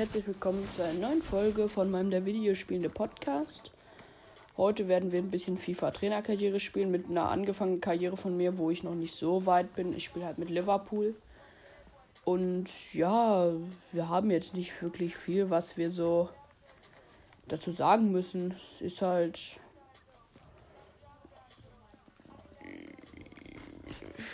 Herzlich 0.00 0.26
willkommen 0.26 0.66
zu 0.74 0.82
einer 0.82 1.08
neuen 1.08 1.20
Folge 1.20 1.68
von 1.68 1.90
meinem 1.90 2.10
der 2.10 2.24
Videospielende 2.24 2.88
Podcast. 2.88 3.70
Heute 4.56 4.88
werden 4.88 5.12
wir 5.12 5.18
ein 5.18 5.30
bisschen 5.30 5.58
FIFA 5.58 5.90
Trainerkarriere 5.90 6.58
spielen 6.58 6.90
mit 6.90 7.10
einer 7.10 7.28
angefangenen 7.28 7.82
Karriere 7.82 8.16
von 8.16 8.34
mir, 8.34 8.56
wo 8.56 8.70
ich 8.70 8.82
noch 8.82 8.94
nicht 8.94 9.14
so 9.14 9.44
weit 9.44 9.74
bin. 9.74 9.92
Ich 9.92 10.06
spiele 10.06 10.24
halt 10.24 10.38
mit 10.38 10.48
Liverpool. 10.48 11.14
Und 12.24 12.68
ja, 12.94 13.52
wir 13.92 14.08
haben 14.08 14.30
jetzt 14.30 14.54
nicht 14.54 14.80
wirklich 14.80 15.14
viel, 15.18 15.50
was 15.50 15.76
wir 15.76 15.90
so 15.90 16.30
dazu 17.48 17.70
sagen 17.70 18.10
müssen. 18.10 18.54
Es 18.76 18.80
ist 18.80 19.02
halt 19.02 19.38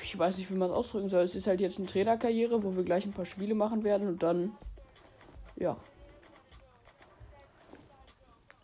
ich 0.05 0.17
weiß 0.17 0.39
nicht, 0.39 0.49
wie 0.49 0.57
man 0.57 0.71
es 0.71 0.77
ausdrücken 0.77 1.11
soll. 1.11 1.25
Es 1.25 1.35
ist 1.35 1.49
halt 1.49 1.61
jetzt 1.61 1.79
eine 1.79 1.89
Trainerkarriere, 1.89 2.63
wo 2.63 2.77
wir 2.77 2.85
gleich 2.85 3.05
ein 3.05 3.13
paar 3.13 3.27
Spiele 3.27 3.57
machen 3.57 3.83
werden 3.83 4.07
und 4.07 4.23
dann, 4.23 4.53
ja. 5.57 5.77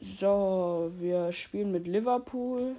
So, 0.01 0.91
wir 0.97 1.33
spielen 1.33 1.73
mit 1.73 1.87
Liverpool. 1.87 2.77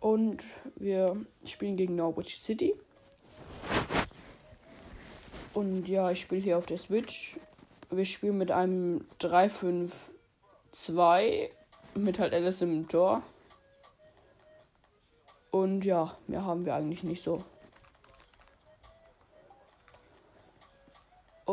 Und 0.00 0.44
wir 0.76 1.16
spielen 1.44 1.76
gegen 1.76 1.96
Norwich 1.96 2.40
City. 2.40 2.74
Und 5.54 5.88
ja, 5.88 6.10
ich 6.10 6.20
spiele 6.20 6.40
hier 6.40 6.56
auf 6.56 6.66
der 6.66 6.78
Switch. 6.78 7.36
Wir 7.90 8.04
spielen 8.04 8.38
mit 8.38 8.52
einem 8.52 9.04
3-5-2 9.20 11.50
mit 11.94 12.18
halt 12.18 12.32
Alice 12.32 12.62
im 12.62 12.88
Tor. 12.88 13.22
Und 15.50 15.84
ja, 15.84 16.16
mehr 16.26 16.44
haben 16.44 16.64
wir 16.64 16.74
eigentlich 16.74 17.02
nicht 17.02 17.24
so. 17.24 17.42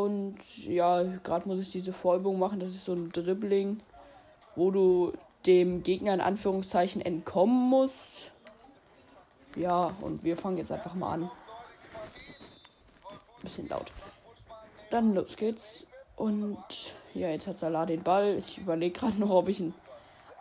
Und 0.05 0.37
ja, 0.57 1.01
gerade 1.23 1.47
muss 1.47 1.59
ich 1.59 1.71
diese 1.71 1.91
Vollübung 1.91 2.37
machen. 2.37 2.59
Das 2.59 2.69
ist 2.69 2.85
so 2.85 2.93
ein 2.93 3.11
Dribbling, 3.11 3.79
wo 4.55 4.69
du 4.69 5.13
dem 5.47 5.81
Gegner 5.81 6.13
in 6.13 6.21
Anführungszeichen 6.21 7.01
entkommen 7.01 7.69
musst. 7.69 8.31
Ja, 9.55 9.95
und 10.01 10.23
wir 10.23 10.37
fangen 10.37 10.57
jetzt 10.57 10.71
einfach 10.71 10.93
mal 10.93 11.13
an. 11.13 11.31
Bisschen 13.41 13.67
laut. 13.67 13.91
Dann 14.91 15.15
los 15.15 15.35
geht's. 15.37 15.85
Und 16.15 16.57
ja, 17.15 17.29
jetzt 17.29 17.47
hat 17.47 17.57
Salah 17.57 17.87
den 17.87 18.03
Ball. 18.03 18.37
Ich 18.37 18.59
überlege 18.59 18.99
gerade 18.99 19.19
noch, 19.19 19.31
ob 19.31 19.49
ich 19.49 19.59
ihn 19.59 19.73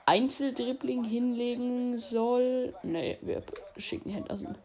Einzeldribbling 0.05 1.05
hinlegen 1.05 1.99
soll. 1.99 2.75
Ne, 2.83 3.17
wir 3.23 3.43
schicken 3.79 4.11
Henderson. 4.11 4.57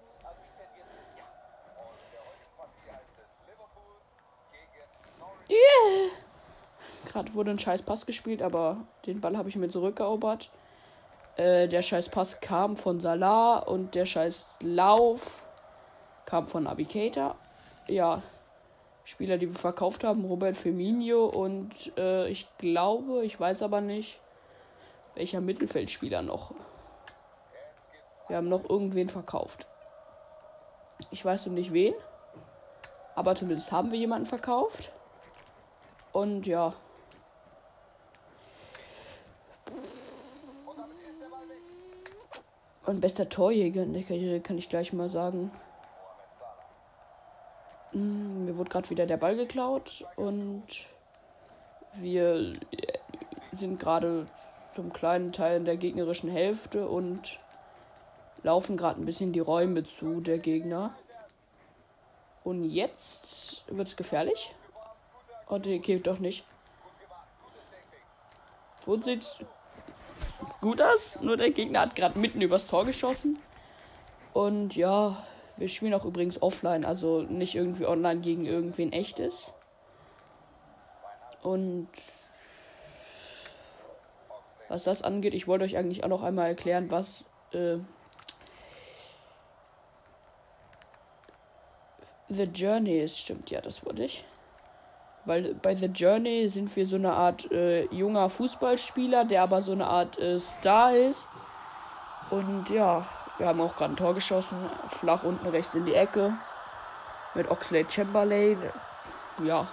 Gerade 7.19 7.33
wurde 7.33 7.51
ein 7.51 7.59
scheiß 7.59 7.81
Pass 7.81 8.05
gespielt, 8.05 8.41
aber 8.41 8.77
den 9.05 9.19
Ball 9.19 9.35
habe 9.35 9.49
ich 9.49 9.57
mir 9.57 9.67
zurückerobert. 9.67 10.49
Äh, 11.35 11.67
der 11.67 11.81
scheiß 11.81 12.07
Pass 12.07 12.39
kam 12.39 12.77
von 12.77 13.01
Salah 13.01 13.57
und 13.57 13.93
der 13.93 14.05
scheiß 14.05 14.47
Lauf 14.61 15.43
kam 16.25 16.47
von 16.47 16.63
Navigator. 16.63 17.35
Ja, 17.89 18.21
Spieler, 19.03 19.37
die 19.37 19.49
wir 19.49 19.59
verkauft 19.59 20.05
haben, 20.05 20.23
Robert 20.23 20.55
Firmino 20.55 21.25
und 21.25 21.91
äh, 21.97 22.29
ich 22.29 22.47
glaube, 22.57 23.25
ich 23.25 23.37
weiß 23.37 23.63
aber 23.63 23.81
nicht, 23.81 24.17
welcher 25.15 25.41
Mittelfeldspieler 25.41 26.21
noch? 26.21 26.53
Wir 28.29 28.37
haben 28.37 28.47
noch 28.47 28.69
irgendwen 28.69 29.09
verkauft. 29.09 29.67
Ich 31.11 31.25
weiß 31.25 31.47
noch 31.47 31.53
nicht 31.53 31.73
wen. 31.73 31.95
Aber 33.13 33.35
zumindest 33.35 33.73
haben 33.73 33.91
wir 33.91 33.99
jemanden 33.99 34.25
verkauft. 34.25 34.93
Und 36.13 36.47
ja. 36.47 36.73
Und 42.89 43.01
bester 43.01 43.29
Torjäger 43.29 43.83
in 43.83 43.93
der 43.93 44.01
Karriere 44.01 44.39
kann 44.39 44.57
ich 44.57 44.67
gleich 44.67 44.93
mal 44.93 45.11
sagen. 45.11 45.51
Hm, 47.91 48.45
mir 48.45 48.57
wurde 48.57 48.71
gerade 48.71 48.89
wieder 48.89 49.05
der 49.05 49.17
Ball 49.17 49.35
geklaut 49.35 50.03
und 50.15 50.63
wir 51.93 52.51
sind 53.59 53.79
gerade 53.79 54.25
zum 54.73 54.91
kleinen 54.91 55.31
Teil 55.31 55.57
in 55.57 55.65
der 55.65 55.77
gegnerischen 55.77 56.31
Hälfte 56.31 56.87
und 56.87 57.37
laufen 58.41 58.75
gerade 58.75 58.99
ein 58.99 59.05
bisschen 59.05 59.33
die 59.33 59.39
Räume 59.39 59.83
zu 59.83 60.19
der 60.19 60.39
Gegner. 60.39 60.95
Und 62.43 62.63
jetzt 62.63 63.65
wird 63.67 63.87
es 63.87 63.97
gefährlich. 63.97 64.55
Oh, 65.47 65.59
der 65.59 65.77
geht 65.77 66.07
doch 66.07 66.17
nicht. 66.17 66.43
Wo 68.87 68.95
sieht's 68.95 69.37
gut 70.61 70.81
aus? 70.81 71.19
Nur 71.21 71.37
der 71.37 71.51
Gegner 71.51 71.81
hat 71.81 71.95
gerade 71.95 72.17
mitten 72.19 72.41
übers 72.41 72.67
Tor 72.67 72.85
geschossen. 72.85 73.39
Und 74.33 74.75
ja, 74.75 75.17
wir 75.57 75.69
spielen 75.69 75.93
auch 75.93 76.05
übrigens 76.05 76.41
offline, 76.41 76.85
also 76.85 77.21
nicht 77.23 77.55
irgendwie 77.55 77.85
online 77.85 78.21
gegen 78.21 78.45
irgendwen 78.45 78.91
echtes. 78.93 79.51
Und 81.41 81.89
was 84.67 84.83
das 84.83 85.01
angeht, 85.01 85.33
ich 85.33 85.47
wollte 85.47 85.65
euch 85.65 85.77
eigentlich 85.77 86.03
auch 86.03 86.09
noch 86.09 86.23
einmal 86.23 86.47
erklären, 86.47 86.91
was 86.91 87.25
äh, 87.53 87.77
The 92.29 92.43
Journey 92.43 92.99
ist. 92.99 93.17
Stimmt, 93.17 93.49
ja, 93.49 93.61
das 93.61 93.83
wollte 93.83 94.03
ich. 94.03 94.23
Weil 95.29 95.53
bei 95.53 95.75
The 95.75 95.85
Journey 95.85 96.49
sind 96.49 96.75
wir 96.75 96.87
so 96.87 96.95
eine 96.95 97.13
Art 97.13 97.51
äh, 97.51 97.85
junger 97.93 98.31
Fußballspieler, 98.31 99.25
der 99.25 99.43
aber 99.43 99.61
so 99.61 99.73
eine 99.73 99.85
Art 99.85 100.17
äh, 100.17 100.39
Star 100.39 100.95
ist. 100.95 101.27
Und 102.31 102.67
ja, 102.71 103.05
wir 103.37 103.45
haben 103.45 103.61
auch 103.61 103.75
gerade 103.75 103.93
ein 103.93 103.95
Tor 103.95 104.15
geschossen. 104.15 104.57
Flach 104.89 105.21
unten 105.21 105.47
rechts 105.49 105.75
in 105.75 105.85
die 105.85 105.93
Ecke. 105.93 106.33
Mit 107.35 107.51
Oxlade 107.51 107.85
Chamberlain. 107.91 108.57
Ja. 109.43 109.67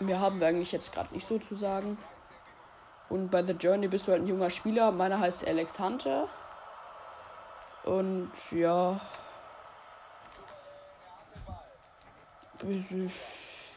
Mehr 0.00 0.18
haben 0.18 0.40
wir 0.40 0.48
eigentlich 0.48 0.72
jetzt 0.72 0.92
gerade 0.92 1.14
nicht 1.14 1.28
so 1.28 1.38
zu 1.38 1.54
sagen. 1.54 1.98
Und 3.08 3.30
bei 3.30 3.44
The 3.44 3.52
Journey 3.52 3.86
bist 3.86 4.08
du 4.08 4.10
halt 4.10 4.22
ein 4.22 4.26
junger 4.26 4.50
Spieler. 4.50 4.90
Meiner 4.90 5.20
heißt 5.20 5.46
Alex 5.46 5.78
Hunter. 5.78 6.26
Und 7.84 8.32
ja. 8.50 9.00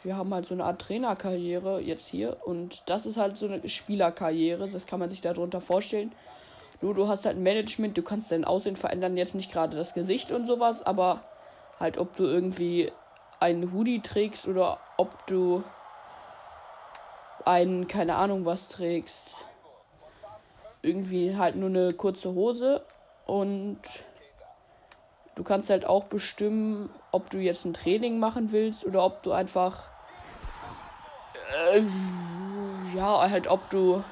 Wir 0.04 0.18
haben 0.18 0.34
halt 0.34 0.48
so 0.48 0.54
eine 0.54 0.66
Art 0.66 0.82
Trainerkarriere 0.82 1.80
jetzt 1.82 2.08
hier. 2.08 2.38
Und 2.46 2.84
das 2.88 3.06
ist 3.06 3.18
halt 3.18 3.38
so 3.38 3.48
eine 3.48 3.68
Spielerkarriere. 3.68 4.68
Das 4.68 4.86
kann 4.86 5.00
man 5.00 5.10
sich 5.10 5.22
darunter 5.22 5.62
vorstellen. 5.62 6.12
Nur 6.82 6.94
du 6.94 7.08
hast 7.08 7.26
halt 7.26 7.38
ein 7.38 7.44
Management, 7.44 7.98
du 7.98 8.04
kannst 8.04 8.32
dein 8.32 8.46
Aussehen 8.46 8.76
verändern. 8.76 9.18
Jetzt 9.18 9.36
nicht 9.36 9.52
gerade 9.52 9.76
das 9.76 9.94
Gesicht 9.94 10.32
und 10.32 10.46
sowas, 10.46 10.86
aber 10.86 11.24
halt, 11.80 11.98
ob 11.98 12.16
du 12.16 12.24
irgendwie 12.24 12.92
einen 13.40 13.74
Hoodie 13.74 14.02
trägst 14.02 14.48
oder 14.48 14.80
ob 14.98 15.26
du 15.28 15.64
einen, 17.46 17.88
keine 17.88 18.16
Ahnung 18.16 18.46
was 18.46 18.70
trägst. 18.70 19.36
Irgendwie 20.82 21.36
halt 21.36 21.56
nur 21.56 21.70
eine 21.70 21.94
kurze 21.94 22.34
Hose 22.34 22.84
und 23.26 23.80
du 25.36 25.44
kannst 25.44 25.70
halt 25.70 25.86
auch 25.86 26.06
bestimmen, 26.06 26.90
ob 27.12 27.30
du 27.30 27.38
jetzt 27.38 27.66
ein 27.66 27.74
Training 27.74 28.20
machen 28.20 28.52
willst 28.52 28.86
oder 28.86 29.04
ob 29.04 29.24
du 29.24 29.32
einfach 29.32 29.84
äh, 31.74 31.82
ja, 32.96 33.30
halt 33.30 33.48
ob 33.48 33.70
du 33.70 34.04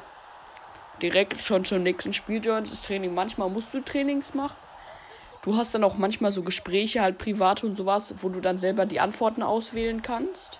direkt 1.01 1.41
schon 1.41 1.65
zum 1.65 1.83
nächsten 1.83 2.13
Spiel 2.13 2.43
joinst, 2.43 2.71
das 2.71 2.83
Training. 2.83 3.13
Manchmal 3.13 3.49
musst 3.49 3.73
du 3.73 3.81
Trainings 3.81 4.33
machen. 4.33 4.55
Du 5.43 5.57
hast 5.57 5.73
dann 5.73 5.83
auch 5.83 5.97
manchmal 5.97 6.31
so 6.31 6.41
Gespräche, 6.41 7.01
halt 7.01 7.17
privat 7.17 7.63
und 7.63 7.75
sowas, 7.75 8.13
wo 8.21 8.29
du 8.29 8.39
dann 8.39 8.57
selber 8.57 8.85
die 8.85 9.01
Antworten 9.01 9.43
auswählen 9.43 10.01
kannst. 10.01 10.59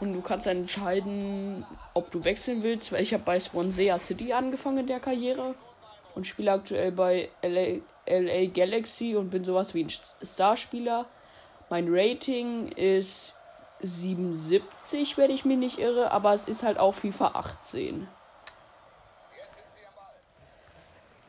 Und 0.00 0.12
du 0.14 0.20
kannst 0.20 0.46
dann 0.46 0.58
entscheiden, 0.58 1.64
ob 1.94 2.10
du 2.10 2.24
wechseln 2.24 2.64
willst. 2.64 2.90
Weil 2.90 3.02
ich 3.02 3.14
habe 3.14 3.22
bei 3.22 3.38
Swansea 3.38 3.98
City 3.98 4.32
angefangen 4.32 4.78
in 4.78 4.86
der 4.88 4.98
Karriere 4.98 5.54
und 6.14 6.26
spiele 6.26 6.52
aktuell 6.52 6.92
bei 6.92 7.30
LA, 7.42 7.80
LA 8.06 8.46
Galaxy 8.46 9.16
und 9.16 9.30
bin 9.30 9.44
sowas 9.44 9.74
wie 9.74 9.84
ein 9.84 9.90
Starspieler. 10.22 11.06
Mein 11.70 11.86
Rating 11.88 12.68
ist 12.72 13.36
77, 13.80 15.16
wenn 15.16 15.30
ich 15.30 15.44
mich 15.44 15.58
nicht 15.58 15.78
irre, 15.78 16.10
aber 16.10 16.32
es 16.32 16.44
ist 16.44 16.62
halt 16.62 16.78
auch 16.78 16.94
FIFA 16.94 17.28
18. 17.34 18.08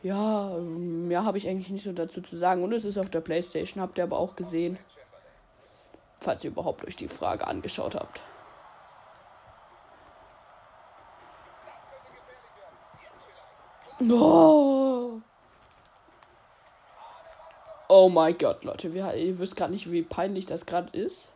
Ja, 0.02 0.50
mehr 0.58 1.24
habe 1.24 1.38
ich 1.38 1.48
eigentlich 1.48 1.70
nicht 1.70 1.84
so 1.84 1.92
dazu 1.92 2.20
zu 2.20 2.36
sagen. 2.36 2.62
Und 2.62 2.74
es 2.74 2.84
ist 2.84 2.98
auf 2.98 3.08
der 3.08 3.22
Playstation, 3.22 3.82
habt 3.82 3.96
ihr 3.96 4.04
aber 4.04 4.18
auch 4.18 4.36
gesehen. 4.36 4.78
Falls 6.20 6.44
ihr 6.44 6.50
überhaupt 6.50 6.84
euch 6.86 6.96
die 6.96 7.08
Frage 7.08 7.46
angeschaut 7.46 7.94
habt. 7.94 8.20
Oh. 14.00 14.73
Oh 17.96 18.08
mein 18.08 18.36
Gott, 18.36 18.64
Leute. 18.64 18.92
Wir, 18.92 19.14
ihr 19.14 19.38
wisst 19.38 19.54
gar 19.54 19.68
nicht, 19.68 19.92
wie 19.92 20.02
peinlich 20.02 20.46
das 20.46 20.66
gerade 20.66 20.98
ist. 20.98 21.30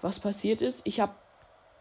was 0.00 0.18
passiert 0.18 0.62
ist. 0.62 0.84
Ich 0.84 0.98
habe 0.98 1.12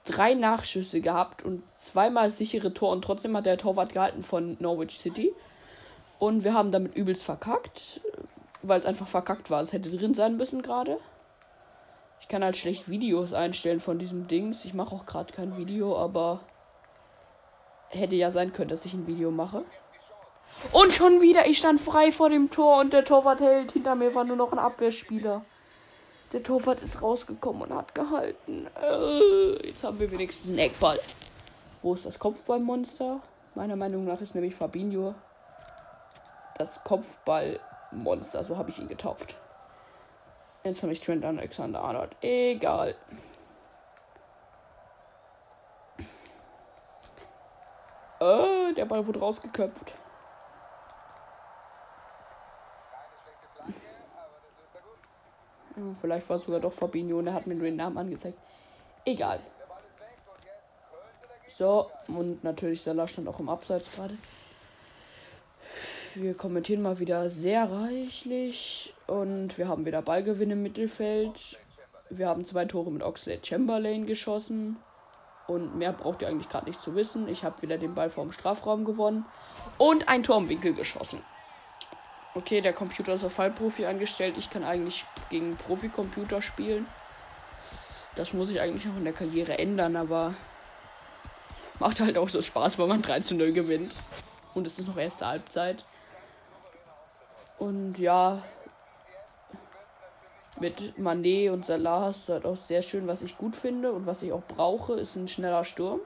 drei 0.06 0.36
Nachschüsse 0.36 1.02
gehabt 1.02 1.44
und 1.44 1.64
zweimal 1.76 2.30
sichere 2.30 2.72
Tor 2.72 2.92
und 2.92 3.02
trotzdem 3.02 3.36
hat 3.36 3.48
der 3.48 3.58
Torwart 3.58 3.94
gehalten 3.94 4.22
von 4.22 4.58
Norwich 4.60 5.00
City. 5.00 5.34
Und 6.20 6.44
wir 6.44 6.54
haben 6.54 6.72
damit 6.72 6.94
übelst 6.94 7.24
verkackt, 7.24 8.00
weil 8.62 8.80
es 8.80 8.86
einfach 8.86 9.08
verkackt 9.08 9.50
war. 9.50 9.64
Es 9.64 9.74
hätte 9.74 9.90
drin 9.90 10.14
sein 10.14 10.38
müssen 10.38 10.62
gerade. 10.62 11.00
Ich 12.22 12.28
kann 12.28 12.44
halt 12.44 12.58
schlecht 12.58 12.90
Videos 12.90 13.34
einstellen 13.34 13.80
von 13.80 13.98
diesem 13.98 14.28
Dings. 14.28 14.66
Ich 14.66 14.76
mache 14.76 14.94
auch 14.94 15.08
gerade 15.08 15.34
kein 15.34 15.58
Video, 15.58 15.98
aber 15.98 16.42
hätte 17.88 18.16
ja 18.16 18.30
sein 18.30 18.54
können, 18.54 18.70
dass 18.70 18.86
ich 18.86 18.94
ein 18.94 19.08
Video 19.08 19.32
mache. 19.32 19.64
Und 20.72 20.94
schon 20.94 21.22
wieder, 21.22 21.48
ich 21.48 21.58
stand 21.58 21.80
frei 21.80 22.12
vor 22.12 22.30
dem 22.30 22.50
Tor 22.52 22.80
und 22.80 22.94
der 22.94 23.06
Torwart 23.06 23.40
hält. 23.40 23.72
Hinter 23.72 23.96
mir 23.96 24.14
war 24.14 24.24
nur 24.24 24.36
noch 24.36 24.52
ein 24.52 24.60
Abwehrspieler. 24.60 25.44
Der 26.32 26.44
Torwart 26.44 26.82
ist 26.82 27.02
rausgekommen 27.02 27.64
und 27.64 27.74
hat 27.74 27.96
gehalten. 27.96 28.68
Äh, 28.82 29.68
jetzt 29.68 29.84
haben 29.84 30.00
wir 30.00 30.12
wenigstens 30.12 30.52
einen 30.52 30.60
Eckball. 30.60 31.00
Wo 31.82 31.96
ist 31.96 32.06
das 32.06 32.20
Kopfballmonster? 32.20 33.22
Meiner 33.56 33.76
Meinung 33.76 34.06
nach 34.06 34.22
ist 34.22 34.36
nämlich 34.36 34.54
Fabinho 34.54 35.16
das 36.60 36.84
Kopfballmonster. 36.84 38.44
So 38.44 38.58
habe 38.58 38.70
ich 38.70 38.78
ihn 38.80 38.90
getauft. 38.90 39.36
Jetzt 40.64 40.84
habe 40.84 40.92
ich 40.92 41.02
Trent 41.02 41.26
Alexander 41.26 41.82
Arnold. 41.82 42.12
Egal. 42.22 42.96
Äh, 48.20 48.74
der 48.74 48.86
Ball 48.86 49.08
wurde 49.08 49.20
rausgeköpft. 49.20 49.94
Vielleicht 56.00 56.30
war 56.30 56.38
es 56.38 56.44
sogar 56.44 56.60
doch 56.60 56.74
Fabinho 56.74 57.20
und 57.20 57.28
er 57.28 57.34
hat 57.34 57.48
mir 57.48 57.56
nur 57.56 57.66
den 57.66 57.76
Namen 57.76 57.98
angezeigt. 57.98 58.38
Egal. 59.06 59.40
So, 61.48 61.90
und 62.08 62.44
natürlich 62.44 62.82
Salah 62.82 63.08
stand 63.08 63.28
auch 63.28 63.40
im 63.40 63.50
Abseits 63.50 63.92
gerade. 63.94 64.18
Wir 66.16 66.34
kommentieren 66.34 66.82
mal 66.82 67.00
wieder 67.00 67.30
sehr 67.30 67.72
reichlich 67.72 68.94
und 69.08 69.58
wir 69.58 69.68
haben 69.68 69.86
wieder 69.86 70.02
Ballgewinn 70.02 70.52
im 70.52 70.64
Mittelfeld. 70.64 71.60
Wir 72.10 72.28
haben 72.28 72.46
zwei 72.46 72.66
Tore 72.66 72.92
mit 72.92 73.04
Oxlade 73.04 73.46
Chamberlain 73.46 74.06
geschossen. 74.06 74.78
Und 75.48 75.76
mehr 75.76 75.94
braucht 75.94 76.22
ihr 76.22 76.28
eigentlich 76.28 76.50
gerade 76.50 76.68
nicht 76.68 76.82
zu 76.82 76.96
wissen. 76.96 77.28
Ich 77.28 77.44
habe 77.44 77.62
wieder 77.62 77.78
den 77.78 77.96
Ball 77.96 78.10
vorm 78.10 78.32
Strafraum 78.32 78.86
gewonnen. 78.86 79.26
Und 79.78 80.08
ein 80.08 80.24
Tor 80.24 80.38
im 80.38 80.50
Winkel 80.50 80.74
geschossen. 80.74 81.22
Okay, 82.36 82.62
der 82.62 82.74
Computer 82.74 83.16
ist 83.16 83.24
auf 83.24 83.34
Fallprofi 83.34 83.86
angestellt. 83.86 84.36
Ich 84.38 84.50
kann 84.50 84.64
eigentlich 84.64 85.06
gegen 85.30 85.58
Profi-Computer 85.58 86.42
spielen. 86.42 86.88
Das 88.16 88.34
muss 88.34 88.50
ich 88.50 88.62
eigentlich 88.62 88.86
noch 88.86 88.98
in 88.98 89.04
der 89.04 89.14
Karriere 89.14 89.58
ändern, 89.58 89.96
aber 89.96 90.36
macht 91.80 92.00
halt 92.00 92.18
auch 92.18 92.30
so 92.30 92.42
Spaß, 92.42 92.78
wenn 92.78 92.88
man 92.88 93.02
3 93.02 93.22
zu 93.22 93.36
0 93.36 93.52
gewinnt. 93.52 93.98
Und 94.54 94.68
es 94.68 94.78
ist 94.78 94.88
noch 94.88 94.98
erste 94.98 95.26
Halbzeit. 95.26 95.84
Und 97.58 97.98
ja, 97.98 98.42
mit 100.60 100.98
Manet 100.98 101.52
und 101.52 101.66
Salah 101.66 102.06
hast 102.06 102.28
du 102.28 102.34
halt 102.34 102.46
auch 102.46 102.58
sehr 102.58 102.82
schön, 102.82 103.08
was 103.08 103.22
ich 103.22 103.38
gut 103.38 103.56
finde 103.56 103.92
und 103.92 104.06
was 104.06 104.24
ich 104.24 104.32
auch 104.32 104.44
brauche, 104.48 104.94
ist 104.94 105.16
ein 105.16 105.28
schneller 105.28 105.64
Sturm. 105.64 106.00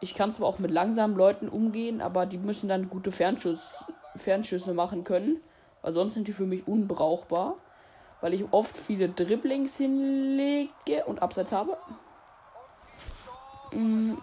Ich 0.00 0.14
kann 0.14 0.32
zwar 0.32 0.48
auch 0.48 0.58
mit 0.58 0.70
langsamen 0.70 1.16
Leuten 1.16 1.48
umgehen, 1.48 2.00
aber 2.00 2.26
die 2.26 2.38
müssen 2.38 2.68
dann 2.68 2.90
gute 2.90 3.12
Fernschuss, 3.12 3.60
Fernschüsse 4.16 4.74
machen 4.74 5.04
können, 5.04 5.40
weil 5.82 5.92
sonst 5.92 6.14
sind 6.14 6.28
die 6.28 6.32
für 6.32 6.46
mich 6.46 6.66
unbrauchbar, 6.66 7.56
weil 8.20 8.34
ich 8.34 8.44
oft 8.52 8.76
viele 8.76 9.08
Dribblings 9.08 9.76
hinlege 9.76 11.04
und 11.06 11.22
Abseits 11.22 11.52
habe. 11.52 11.76
Mm, 13.72 14.14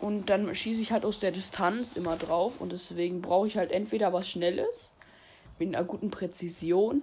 und 0.00 0.30
dann 0.30 0.52
schieße 0.54 0.80
ich 0.80 0.92
halt 0.92 1.04
aus 1.04 1.20
der 1.20 1.30
Distanz 1.30 1.96
immer 1.96 2.16
drauf. 2.16 2.60
Und 2.60 2.72
deswegen 2.72 3.22
brauche 3.22 3.46
ich 3.46 3.56
halt 3.56 3.70
entweder 3.70 4.12
was 4.12 4.28
Schnelles 4.28 4.90
mit 5.58 5.74
einer 5.74 5.84
guten 5.84 6.10
Präzision 6.10 7.02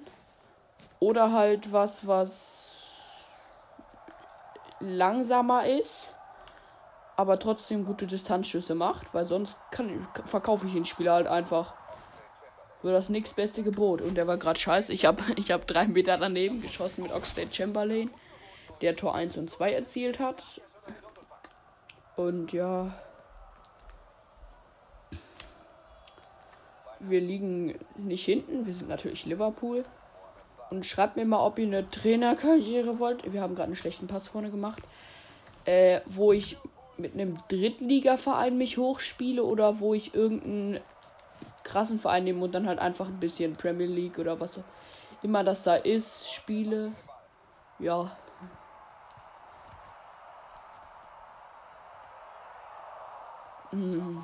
oder 1.00 1.32
halt 1.32 1.72
was, 1.72 2.08
was 2.08 2.70
langsamer 4.82 5.66
ist, 5.66 6.14
aber 7.16 7.40
trotzdem 7.40 7.86
gute 7.86 8.08
Distanzschüsse 8.08 8.76
macht, 8.76 9.14
weil 9.14 9.26
sonst 9.26 9.56
kann, 9.72 10.08
verkaufe 10.26 10.68
ich 10.68 10.74
den 10.74 10.86
Spieler 10.86 11.14
halt 11.14 11.28
einfach. 11.28 11.74
Für 12.82 12.92
das 12.94 13.10
nächste 13.10 13.36
beste 13.36 13.64
Gebot. 13.64 14.02
Und 14.02 14.16
der 14.16 14.28
war 14.28 14.38
gerade 14.38 14.60
scheiße. 14.60 14.94
Ich 14.94 15.06
habe 15.06 15.24
ich 15.36 15.52
hab 15.52 15.68
drei 15.68 15.88
Meter 15.88 16.18
daneben 16.18 16.62
geschossen 16.62 17.04
mit 17.04 17.14
Oxlade 17.14 17.54
Chamberlain, 17.54 18.10
der 18.82 18.96
Tor 18.96 19.16
1 19.16 19.38
und 19.38 19.50
2 19.50 19.74
erzielt 19.74 20.20
hat. 20.20 20.44
Und 22.16 22.54
ja. 22.54 22.94
Wir 27.00 27.22
liegen 27.22 27.80
nicht 27.98 28.26
hinten. 28.26 28.66
Wir 28.66 28.74
sind 28.74 28.90
natürlich 28.90 29.26
Liverpool. 29.26 29.84
Und 30.70 30.86
schreibt 30.86 31.16
mir 31.16 31.26
mal, 31.26 31.46
ob 31.46 31.58
ihr 31.60 31.66
eine 31.66 31.90
Trainerkarriere 31.90 33.00
wollt. 33.00 33.32
Wir 33.32 33.42
haben 33.42 33.56
gerade 33.56 33.68
einen 33.68 33.76
schlechten 33.76 34.08
Pass 34.08 34.28
vorne 34.28 34.52
gemacht. 34.52 34.84
Äh, 35.66 36.02
wo 36.06 36.32
ich 36.32 36.58
mit 36.98 37.14
einem 37.14 37.38
Drittligaverein 37.48 38.58
mich 38.58 38.78
hochspiele 38.78 39.44
oder 39.44 39.80
wo 39.80 39.94
ich 39.94 40.14
irgendeinen 40.14 40.80
krassen 41.70 42.00
Verein 42.00 42.24
nehme 42.24 42.44
und 42.44 42.52
dann 42.52 42.68
halt 42.68 42.80
einfach 42.80 43.08
ein 43.08 43.20
bisschen 43.20 43.56
Premier 43.56 43.88
League 43.88 44.18
oder 44.20 44.40
was 44.40 44.60
immer 45.22 45.44
das 45.44 45.64
da 45.64 45.76
ist, 45.76 46.32
spiele. 46.32 46.92
Ja. 47.78 48.12
Hm. 53.72 54.24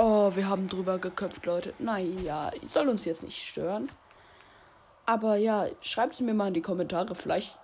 Oh, 0.00 0.34
wir 0.34 0.48
haben 0.48 0.68
drüber 0.68 0.98
geköpft, 0.98 1.44
Leute. 1.44 1.74
Naja, 1.78 2.52
soll 2.62 2.88
uns 2.88 3.04
jetzt 3.04 3.24
nicht 3.24 3.44
stören. 3.44 3.90
Aber 5.04 5.36
ja, 5.36 5.66
schreibt 5.80 6.14
es 6.14 6.20
mir 6.20 6.34
mal 6.34 6.48
in 6.48 6.54
die 6.54 6.62
Kommentare. 6.62 7.14
Vielleicht. 7.14 7.58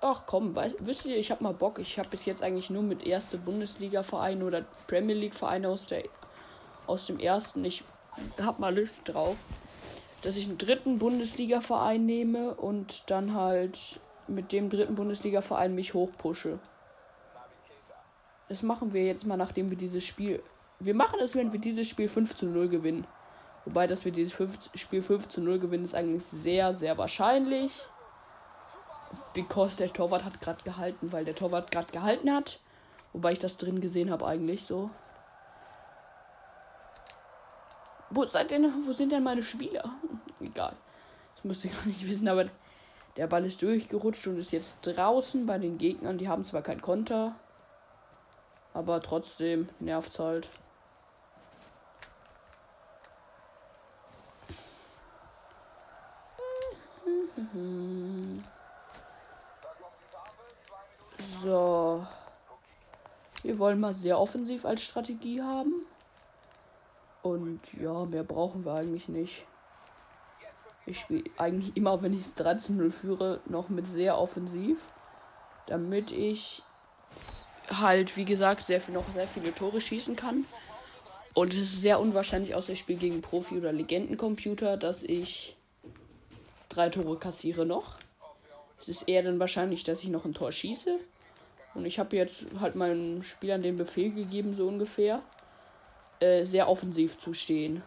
Ach 0.00 0.22
komm, 0.26 0.54
weiß, 0.54 0.74
wisst 0.78 1.04
ihr, 1.04 1.16
ich 1.16 1.30
habe 1.30 1.44
mal 1.44 1.52
Bock. 1.52 1.78
Ich 1.78 1.98
habe 1.98 2.08
bis 2.08 2.24
jetzt 2.24 2.42
eigentlich 2.42 2.70
nur 2.70 2.82
mit 2.82 3.06
erste 3.06 3.36
Bundesliga-Vereine 3.36 4.44
oder 4.44 4.64
Premier 4.86 5.14
League-Vereine 5.14 5.68
aus, 5.68 5.86
aus 6.86 7.06
dem 7.06 7.18
ersten. 7.18 7.64
Ich 7.64 7.84
habe 8.40 8.60
mal 8.60 8.76
Lust 8.76 9.02
drauf, 9.04 9.36
dass 10.22 10.36
ich 10.36 10.48
einen 10.48 10.58
dritten 10.58 10.98
Bundesliga-Verein 10.98 12.06
nehme 12.06 12.54
und 12.54 13.10
dann 13.10 13.34
halt 13.34 14.00
mit 14.26 14.52
dem 14.52 14.70
dritten 14.70 14.94
Bundesliga-Verein 14.94 15.74
mich 15.74 15.92
hochpushe. 15.92 16.58
Das 18.48 18.62
machen 18.62 18.92
wir 18.92 19.04
jetzt 19.04 19.26
mal, 19.26 19.36
nachdem 19.36 19.70
wir 19.70 19.76
dieses 19.76 20.04
Spiel 20.04 20.42
wir 20.80 20.94
machen 20.94 21.20
es, 21.20 21.34
wenn 21.34 21.52
wir 21.52 21.60
dieses 21.60 21.88
Spiel 21.88 22.08
5 22.08 22.36
zu 22.36 22.46
0 22.46 22.68
gewinnen. 22.68 23.06
Wobei, 23.66 23.86
dass 23.86 24.06
wir 24.06 24.12
dieses 24.12 24.32
5, 24.32 24.70
Spiel 24.74 25.02
5 25.02 25.28
zu 25.28 25.42
0 25.42 25.58
gewinnen, 25.58 25.84
ist 25.84 25.94
eigentlich 25.94 26.24
sehr, 26.24 26.72
sehr 26.72 26.96
wahrscheinlich. 26.96 27.70
Because 29.32 29.76
der 29.76 29.92
Torwart 29.92 30.24
hat 30.24 30.40
gerade 30.40 30.62
gehalten, 30.64 31.12
weil 31.12 31.24
der 31.24 31.34
Torwart 31.34 31.70
gerade 31.70 31.92
gehalten 31.92 32.32
hat. 32.32 32.58
Wobei 33.12 33.32
ich 33.32 33.38
das 33.38 33.56
drin 33.56 33.80
gesehen 33.80 34.10
habe 34.10 34.26
eigentlich 34.26 34.64
so. 34.64 34.90
Wo 38.10 38.24
seid 38.26 38.50
denn, 38.50 38.86
wo 38.86 38.92
sind 38.92 39.12
denn 39.12 39.22
meine 39.22 39.42
Spieler? 39.42 39.94
Egal. 40.40 40.74
Das 41.36 41.44
müsste 41.44 41.68
ich 41.68 41.74
gar 41.74 41.86
nicht 41.86 42.08
wissen, 42.08 42.28
aber 42.28 42.46
der 43.16 43.26
Ball 43.28 43.44
ist 43.46 43.62
durchgerutscht 43.62 44.26
und 44.26 44.38
ist 44.38 44.52
jetzt 44.52 44.76
draußen 44.82 45.46
bei 45.46 45.58
den 45.58 45.78
Gegnern. 45.78 46.18
Die 46.18 46.28
haben 46.28 46.44
zwar 46.44 46.62
kein 46.62 46.82
Konter, 46.82 47.36
aber 48.74 49.00
trotzdem 49.00 49.68
nervt 49.78 50.18
halt. 50.18 50.48
So. 61.42 62.06
Wir 63.42 63.58
wollen 63.58 63.80
mal 63.80 63.94
sehr 63.94 64.18
offensiv 64.18 64.64
als 64.64 64.82
Strategie 64.82 65.40
haben. 65.40 65.86
Und 67.22 67.60
ja, 67.80 68.04
mehr 68.04 68.24
brauchen 68.24 68.64
wir 68.64 68.74
eigentlich 68.74 69.08
nicht. 69.08 69.46
Ich 70.86 71.00
spiele 71.00 71.24
eigentlich 71.36 71.76
immer, 71.76 72.02
wenn 72.02 72.18
ich 72.18 72.34
13 72.34 72.76
0 72.76 72.90
führe, 72.90 73.40
noch 73.46 73.68
mit 73.68 73.86
sehr 73.86 74.18
offensiv. 74.18 74.78
Damit 75.66 76.10
ich 76.10 76.62
halt, 77.68 78.16
wie 78.16 78.24
gesagt, 78.24 78.64
sehr 78.64 78.80
viel, 78.80 78.94
noch 78.94 79.08
sehr 79.10 79.28
viele 79.28 79.54
Tore 79.54 79.80
schießen 79.80 80.16
kann. 80.16 80.44
Und 81.32 81.54
es 81.54 81.62
ist 81.62 81.80
sehr 81.80 82.00
unwahrscheinlich, 82.00 82.54
außer 82.54 82.72
ich 82.72 82.80
spiele 82.80 82.98
gegen 82.98 83.22
Profi- 83.22 83.58
oder 83.58 83.72
Legendencomputer, 83.72 84.76
dass 84.76 85.02
ich 85.02 85.56
drei 86.68 86.88
Tore 86.88 87.18
kassiere 87.18 87.64
noch. 87.64 87.96
Es 88.80 88.88
ist 88.88 89.08
eher 89.08 89.22
dann 89.22 89.38
wahrscheinlich, 89.38 89.84
dass 89.84 90.02
ich 90.02 90.08
noch 90.08 90.24
ein 90.24 90.34
Tor 90.34 90.50
schieße. 90.50 90.98
Und 91.74 91.84
ich 91.84 91.98
habe 91.98 92.16
jetzt 92.16 92.44
halt 92.60 92.74
meinen 92.74 93.22
Spielern 93.22 93.62
den 93.62 93.76
Befehl 93.76 94.10
gegeben, 94.10 94.54
so 94.54 94.66
ungefähr, 94.66 95.22
äh, 96.18 96.44
sehr 96.44 96.68
offensiv 96.68 97.18
zu 97.18 97.32
stehen. 97.32 97.82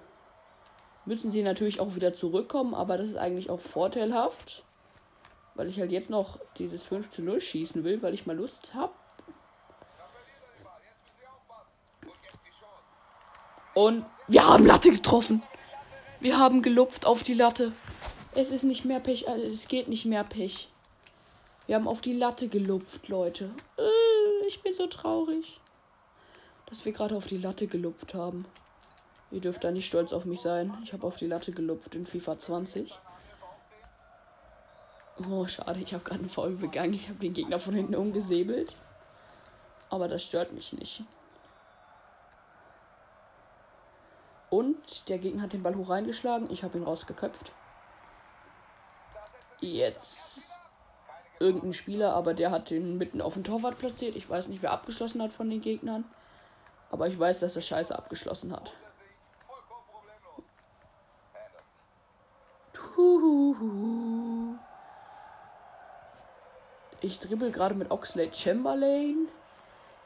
müssen 1.05 1.31
sie 1.31 1.43
natürlich 1.43 1.81
auch 1.81 1.95
wieder 1.95 2.13
zurückkommen, 2.13 2.73
aber 2.73 2.97
das 2.97 3.07
ist 3.07 3.17
eigentlich 3.17 3.49
auch 3.49 3.59
vorteilhaft. 3.59 4.63
Weil 5.53 5.67
ich 5.67 5.77
halt 5.77 5.91
jetzt 5.91 6.09
noch 6.09 6.39
dieses 6.57 6.85
5 6.85 7.09
zu 7.09 7.21
0 7.21 7.41
schießen 7.41 7.83
will, 7.83 8.01
weil 8.01 8.13
ich 8.13 8.25
mal 8.25 8.37
Lust 8.37 8.73
habe. 8.73 8.93
Und 13.73 14.05
wir 14.27 14.47
haben 14.47 14.65
Latte 14.65 14.91
getroffen. 14.91 15.43
Wir 16.19 16.37
haben 16.37 16.61
gelupft 16.61 17.05
auf 17.05 17.21
die 17.21 17.33
Latte. 17.33 17.73
Es 18.33 18.51
ist 18.51 18.63
nicht 18.63 18.85
mehr 18.85 18.99
Pech, 18.99 19.27
also 19.27 19.45
es 19.45 19.67
geht 19.67 19.89
nicht 19.89 20.05
mehr 20.05 20.23
Pech. 20.23 20.69
Wir 21.65 21.75
haben 21.75 21.87
auf 21.87 22.01
die 22.01 22.13
Latte 22.13 22.49
gelupft, 22.49 23.07
Leute. 23.07 23.51
Äh, 23.77 24.47
ich 24.47 24.61
bin 24.61 24.73
so 24.73 24.87
traurig, 24.87 25.61
dass 26.65 26.83
wir 26.83 26.91
gerade 26.91 27.15
auf 27.15 27.25
die 27.25 27.37
Latte 27.37 27.67
gelupft 27.67 28.13
haben. 28.13 28.45
Ihr 29.31 29.39
dürft 29.39 29.63
da 29.63 29.71
nicht 29.71 29.87
stolz 29.87 30.11
auf 30.11 30.25
mich 30.25 30.41
sein. 30.41 30.77
Ich 30.83 30.91
habe 30.93 31.07
auf 31.07 31.15
die 31.15 31.27
Latte 31.27 31.51
gelupft 31.51 31.95
in 31.95 32.05
FIFA 32.05 32.37
20. 32.37 32.99
Oh, 35.29 35.47
schade, 35.47 35.79
ich 35.79 35.93
habe 35.93 36.03
gerade 36.03 36.19
einen 36.19 36.29
Foul 36.29 36.55
begangen. 36.55 36.93
Ich 36.93 37.07
habe 37.07 37.19
den 37.19 37.33
Gegner 37.33 37.59
von 37.59 37.73
hinten 37.73 37.95
umgesäbelt. 37.95 38.75
Aber 39.89 40.07
das 40.07 40.23
stört 40.23 40.51
mich 40.51 40.73
nicht. 40.73 41.03
Und 44.49 45.09
der 45.09 45.17
Gegner 45.17 45.43
hat 45.43 45.53
den 45.53 45.63
Ball 45.63 45.75
hoch 45.75 45.89
reingeschlagen. 45.89 46.51
Ich 46.51 46.63
habe 46.63 46.77
ihn 46.77 46.83
rausgeköpft. 46.83 47.51
Jetzt 49.61 50.49
irgendein 51.43 51.73
Spieler, 51.73 52.13
aber 52.13 52.33
der 52.33 52.49
hat 52.49 52.69
den 52.69 52.97
mitten 52.97 53.21
auf 53.21 53.33
den 53.33 53.43
Torwart 53.43 53.77
platziert. 53.77 54.15
Ich 54.15 54.29
weiß 54.29 54.47
nicht, 54.47 54.63
wer 54.63 54.71
abgeschlossen 54.71 55.21
hat 55.21 55.33
von 55.33 55.49
den 55.49 55.61
Gegnern. 55.61 56.05
Aber 56.89 57.07
ich 57.07 57.19
weiß, 57.19 57.39
dass 57.39 57.55
er 57.55 57.61
scheiße 57.61 57.95
abgeschlossen 57.95 58.53
hat. 58.53 58.73
Ich 67.01 67.19
dribbel 67.19 67.51
gerade 67.51 67.75
mit 67.75 67.91
Oxlade 67.91 68.33
Chamberlain 68.33 69.27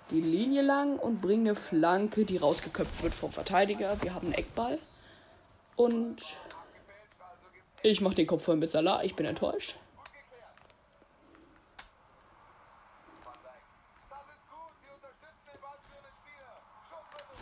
die 0.10 0.22
Linie 0.22 0.62
lang 0.62 0.98
und 0.98 1.22
bringe 1.22 1.50
eine 1.50 1.56
Flanke, 1.56 2.25
die 2.25 2.38
rausgeköpft 2.38 3.03
wird 3.03 3.13
vom 3.13 3.32
Verteidiger. 3.32 4.01
Wir 4.01 4.15
haben 4.15 4.27
einen 4.27 4.34
Eckball. 4.34 4.79
Und 5.75 6.17
ich 7.84 8.01
mache 8.01 8.15
den 8.15 8.25
Kopf 8.25 8.46
voll 8.46 8.56
mit 8.56 8.72
Salah. 8.72 9.03
Ich 9.03 9.15
bin 9.15 9.25
enttäuscht. 9.25 9.75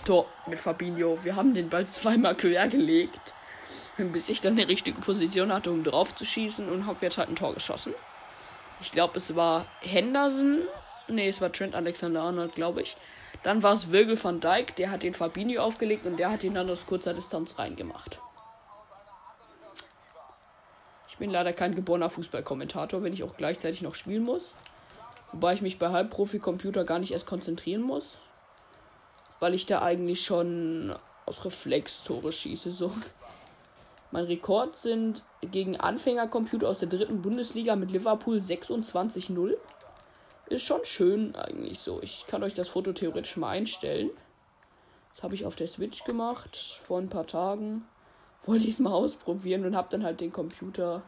Tor 0.06 0.28
mit 0.46 0.60
Fabinho. 0.60 1.18
Wir 1.24 1.36
haben 1.36 1.54
den 1.54 1.70
Ball 1.70 1.86
zweimal 1.88 2.36
quer 2.36 2.68
gelegt, 2.68 3.34
bis 3.98 4.30
ich 4.30 4.40
dann 4.40 4.54
eine 4.54 4.68
richtige 4.68 5.02
Position 5.02 5.52
hatte, 5.52 5.72
um 5.72 5.84
drauf 5.84 6.16
zu 6.16 6.26
schießen 6.26 6.70
und 6.70 6.86
habe 6.86 7.00
jetzt 7.02 7.18
halt 7.18 7.30
ein 7.30 7.36
Tor 7.36 7.54
geschossen. 7.54 7.94
Ich 8.80 8.92
glaube, 8.92 9.18
es 9.18 9.36
war 9.36 9.66
Henderson. 9.82 10.60
Ne, 11.08 11.28
es 11.28 11.42
war 11.42 11.52
Trent 11.52 11.76
Alexander 11.76 12.22
Arnold, 12.22 12.56
glaube 12.56 12.82
ich. 12.82 12.96
Dann 13.44 13.62
war 13.64 13.74
es 13.74 13.92
Virgil 13.92 14.24
van 14.24 14.40
Dijk, 14.40 14.76
der 14.76 14.90
hat 14.92 15.04
den 15.04 15.14
Fabinho 15.14 15.62
aufgelegt 15.62 16.06
und 16.06 16.18
der 16.18 16.32
hat 16.32 16.44
ihn 16.44 16.54
dann 16.54 16.70
aus 16.70 16.86
kurzer 16.86 17.14
Distanz 17.14 17.60
reingemacht. 17.60 18.20
Ich 21.10 21.18
bin 21.18 21.30
leider 21.30 21.54
kein 21.54 21.76
geborener 21.76 22.10
Fußballkommentator, 22.10 23.04
wenn 23.04 23.14
ich 23.14 23.24
auch 23.24 23.38
gleichzeitig 23.38 23.82
noch 23.82 23.96
spielen 23.96 24.24
muss. 24.24 24.54
Wobei 25.32 25.54
ich 25.54 25.62
mich 25.62 25.80
bei 25.80 25.90
Halbprofi-Computer 25.90 26.84
gar 26.86 27.00
nicht 27.00 27.12
erst 27.12 27.26
konzentrieren 27.26 27.82
muss 27.82 28.20
weil 29.40 29.54
ich 29.54 29.66
da 29.66 29.82
eigentlich 29.82 30.24
schon 30.24 30.96
aus 31.26 31.44
Reflex 31.44 32.04
Tore 32.04 32.32
schieße. 32.32 32.72
So. 32.72 32.92
Mein 34.12 34.26
Rekord 34.26 34.78
sind 34.78 35.24
gegen 35.42 35.78
Anfängercomputer 35.78 36.70
aus 36.70 36.80
der 36.80 36.90
dritten 36.90 37.22
Bundesliga 37.22 37.76
mit 37.76 37.92
Liverpool 37.92 38.38
26-0. 38.38 39.56
Ist 40.48 40.66
schon 40.66 40.86
schön 40.86 41.36
eigentlich 41.36 41.80
so. 41.80 42.02
Ich 42.02 42.26
kann 42.28 42.44
euch 42.44 42.54
das 42.54 42.70
Foto 42.70 42.94
theoretisch 42.94 43.36
mal 43.38 43.50
einstellen. 43.50 44.12
Das 45.16 45.24
habe 45.24 45.36
ich 45.36 45.46
auf 45.46 45.56
der 45.56 45.68
Switch 45.68 46.04
gemacht 46.04 46.80
vor 46.84 47.00
ein 47.00 47.10
paar 47.10 47.26
Tagen. 47.26 47.88
Wollte 48.46 48.66
ich 48.66 48.76
es 48.76 48.80
mal 48.80 48.94
ausprobieren 48.94 49.66
und 49.66 49.76
habe 49.76 49.88
dann 49.90 50.04
halt 50.04 50.22
den 50.22 50.32
Computer 50.32 51.02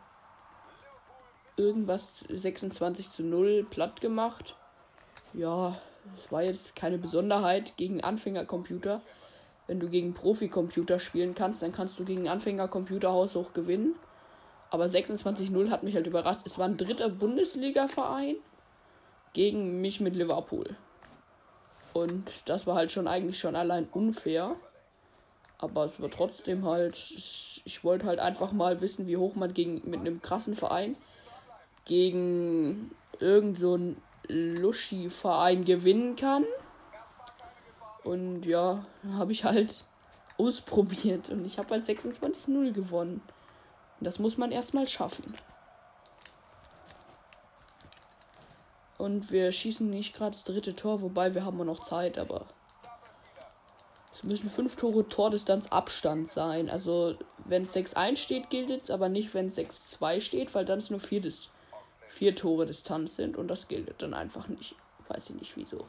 irgendwas 1.56 2.12
26 2.30 3.12
zu 3.12 3.24
0 3.24 3.66
platt 3.70 4.02
gemacht. 4.02 4.56
Ja, 5.34 5.76
es 6.16 6.32
war 6.32 6.44
jetzt 6.44 6.76
keine 6.76 6.98
Besonderheit 6.98 7.78
gegen 7.78 8.02
Anfängercomputer. 8.02 9.02
Wenn 9.68 9.80
du 9.80 9.90
gegen 9.90 10.14
Profi-Computer 10.14 11.00
spielen 11.00 11.36
kannst, 11.36 11.62
dann 11.62 11.72
kannst 11.72 12.00
du 12.00 12.06
gegen 12.06 12.30
Anfängercomputer 12.30 13.12
haushoch 13.12 13.54
gewinnen. 13.54 13.96
Aber 14.70 14.86
26-0 14.86 15.70
hat 15.70 15.84
mich 15.84 15.96
halt 15.96 16.08
überrascht. 16.08 16.42
Es 16.46 16.58
war 16.58 16.68
ein 16.68 16.78
dritter 16.78 17.10
Bundesliga-Verein 17.10 18.36
gegen 19.34 19.82
mich 19.82 20.00
mit 20.00 20.16
Liverpool. 20.16 20.76
Und 21.94 22.32
das 22.46 22.68
war 22.68 22.76
halt 22.76 22.92
schon 22.92 23.08
eigentlich 23.08 23.40
schon 23.40 23.56
allein 23.56 23.88
unfair. 23.92 24.56
Aber 25.58 25.86
es 25.86 26.00
war 26.00 26.12
trotzdem 26.12 26.66
halt. 26.66 26.96
Ich 27.66 27.84
wollte 27.84 28.06
halt 28.06 28.20
einfach 28.20 28.52
mal 28.52 28.82
wissen, 28.82 29.08
wie 29.08 29.18
hoch 29.18 29.36
man 29.36 29.54
gegen 29.54 29.90
mit 29.90 30.00
einem 30.00 30.22
krassen 30.22 30.56
Verein 30.56 30.96
gegen 31.86 32.92
irgend 33.20 33.60
so 33.60 33.76
ein 33.76 33.98
Luschi-Verein 34.28 35.66
gewinnen 35.66 36.16
kann. 36.16 36.46
Und 38.04 38.46
ja, 38.46 38.86
habe 39.14 39.32
ich 39.32 39.44
halt 39.44 39.86
ausprobiert 40.38 41.30
und 41.30 41.46
ich 41.46 41.58
habe 41.58 41.72
halt 41.72 41.86
26-0 41.86 42.72
gewonnen. 42.72 43.22
Und 44.00 44.06
das 44.06 44.20
muss 44.20 44.38
man 44.38 44.52
erstmal 44.52 44.88
schaffen. 44.88 45.34
Und 48.98 49.32
wir 49.32 49.52
schießen 49.52 49.90
nicht 49.90 50.16
gerade 50.16 50.32
das 50.32 50.44
dritte 50.44 50.76
Tor, 50.76 51.02
wobei 51.02 51.36
wir 51.36 51.46
haben 51.46 51.58
noch 51.64 51.86
Zeit, 51.86 52.18
aber 52.18 52.48
es 54.18 54.24
müssen 54.24 54.50
fünf 54.50 54.76
Tore 54.76 55.08
Tordistanz 55.08 55.68
Abstand 55.68 56.28
sein. 56.28 56.72
Also 56.72 57.16
wenn 57.46 57.62
es 57.62 57.76
6-1 57.76 58.18
steht, 58.18 58.50
gilt 58.50 58.72
es, 58.72 58.90
aber 58.90 59.10
nicht 59.10 59.36
wenn 59.36 59.46
es 59.46 59.58
6-2 59.58 60.22
steht, 60.22 60.56
weil 60.56 60.66
dann 60.66 60.80
ist 60.80 60.90
nur 60.90 61.00
viertes 61.00 61.50
vier 62.18 62.36
Tore 62.36 62.66
Distanz 62.66 63.16
sind 63.16 63.38
und 63.38 63.48
das 63.48 63.68
gilt 63.68 64.02
dann 64.02 64.16
einfach 64.16 64.48
nicht. 64.48 64.76
Weiß 65.08 65.30
ich 65.30 65.36
nicht 65.36 65.56
wieso. 65.56 65.86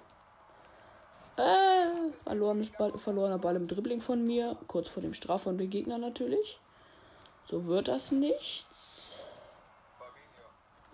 Äh, 1.38 1.88
Ball, 2.76 2.98
verlorener 2.98 3.38
Ball 3.38 3.56
im 3.56 3.66
Dribbling 3.66 4.02
von 4.02 4.24
mir. 4.24 4.56
Kurz 4.66 4.88
vor 4.88 5.02
dem 5.02 5.14
Straf 5.14 5.44
von 5.44 5.56
den 5.56 5.70
Gegner 5.70 5.96
natürlich. 5.96 6.58
So 7.46 7.66
wird 7.66 7.88
das 7.88 8.12
nichts. 8.12 9.20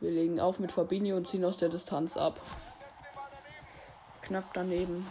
Wir 0.00 0.12
legen 0.12 0.38
auf 0.38 0.61
mit 0.61 0.71
Fabinho 0.71 1.17
und 1.17 1.26
ziehen 1.26 1.45
aus 1.45 1.59
der 1.59 1.69
Distanz 1.69 2.17
ab. 2.17 2.38
Knapp 4.23 4.53
daneben. 4.55 5.05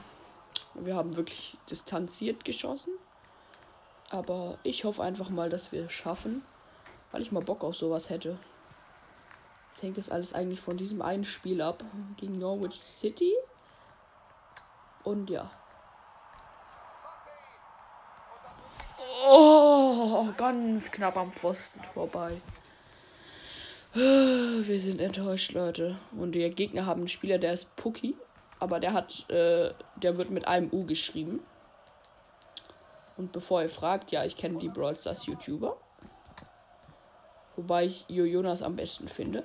Wir 0.74 0.96
haben 0.96 1.18
wirklich 1.18 1.58
distanziert 1.70 2.46
geschossen. 2.46 2.94
Aber 4.10 4.58
ich 4.64 4.86
hoffe 4.86 5.04
einfach 5.04 5.30
mal, 5.30 5.50
dass 5.50 5.74
wir 5.74 5.86
es 5.86 5.92
schaffen. 5.92 6.44
Weil 7.12 7.22
ich 7.22 7.32
mal 7.32 7.44
Bock 7.44 7.64
auf 7.64 7.76
sowas 7.76 8.10
hätte. 8.10 8.38
Jetzt 9.74 9.82
hängt 9.82 9.98
das 9.98 10.12
alles 10.12 10.34
eigentlich 10.34 10.62
von 10.62 10.78
diesem 10.78 11.02
einen 11.02 11.24
Spiel 11.24 11.60
ab. 11.60 11.84
Gegen 12.18 12.38
Norwich 12.38 12.80
City. 12.80 13.34
Und 15.04 15.32
ja. 15.32 15.50
Oh, 19.28 20.28
ganz 20.38 20.92
knapp 20.92 21.18
am 21.18 21.32
Pfosten 21.32 21.82
vorbei. 21.94 22.40
Wir 23.94 24.80
sind 24.80 25.02
enttäuscht, 25.02 25.54
Leute. 25.54 25.98
Und 26.12 26.34
die 26.34 26.48
Gegner 26.52 26.86
haben 26.86 27.02
einen 27.02 27.08
Spieler, 27.08 27.40
der 27.40 27.54
ist 27.54 27.76
Puki. 27.76 28.16
Aber 28.60 28.80
der 28.80 28.94
hat, 28.94 29.28
äh, 29.32 29.74
der 29.96 30.18
wird 30.18 30.30
mit 30.30 30.48
einem 30.48 30.70
U 30.72 30.86
geschrieben. 30.86 31.44
Und 33.18 33.32
bevor 33.32 33.64
ihr 33.64 33.70
fragt, 33.70 34.12
ja, 34.12 34.24
ich 34.24 34.38
kenne 34.38 34.60
die 34.60 34.70
Brawl 34.70 34.98
Stars 34.98 35.26
YouTuber. 35.26 35.78
Wobei 37.56 37.86
ich 37.86 38.06
Jo 38.08 38.24
Jonas 38.24 38.62
am 38.62 38.76
besten 38.76 39.08
finde. 39.08 39.44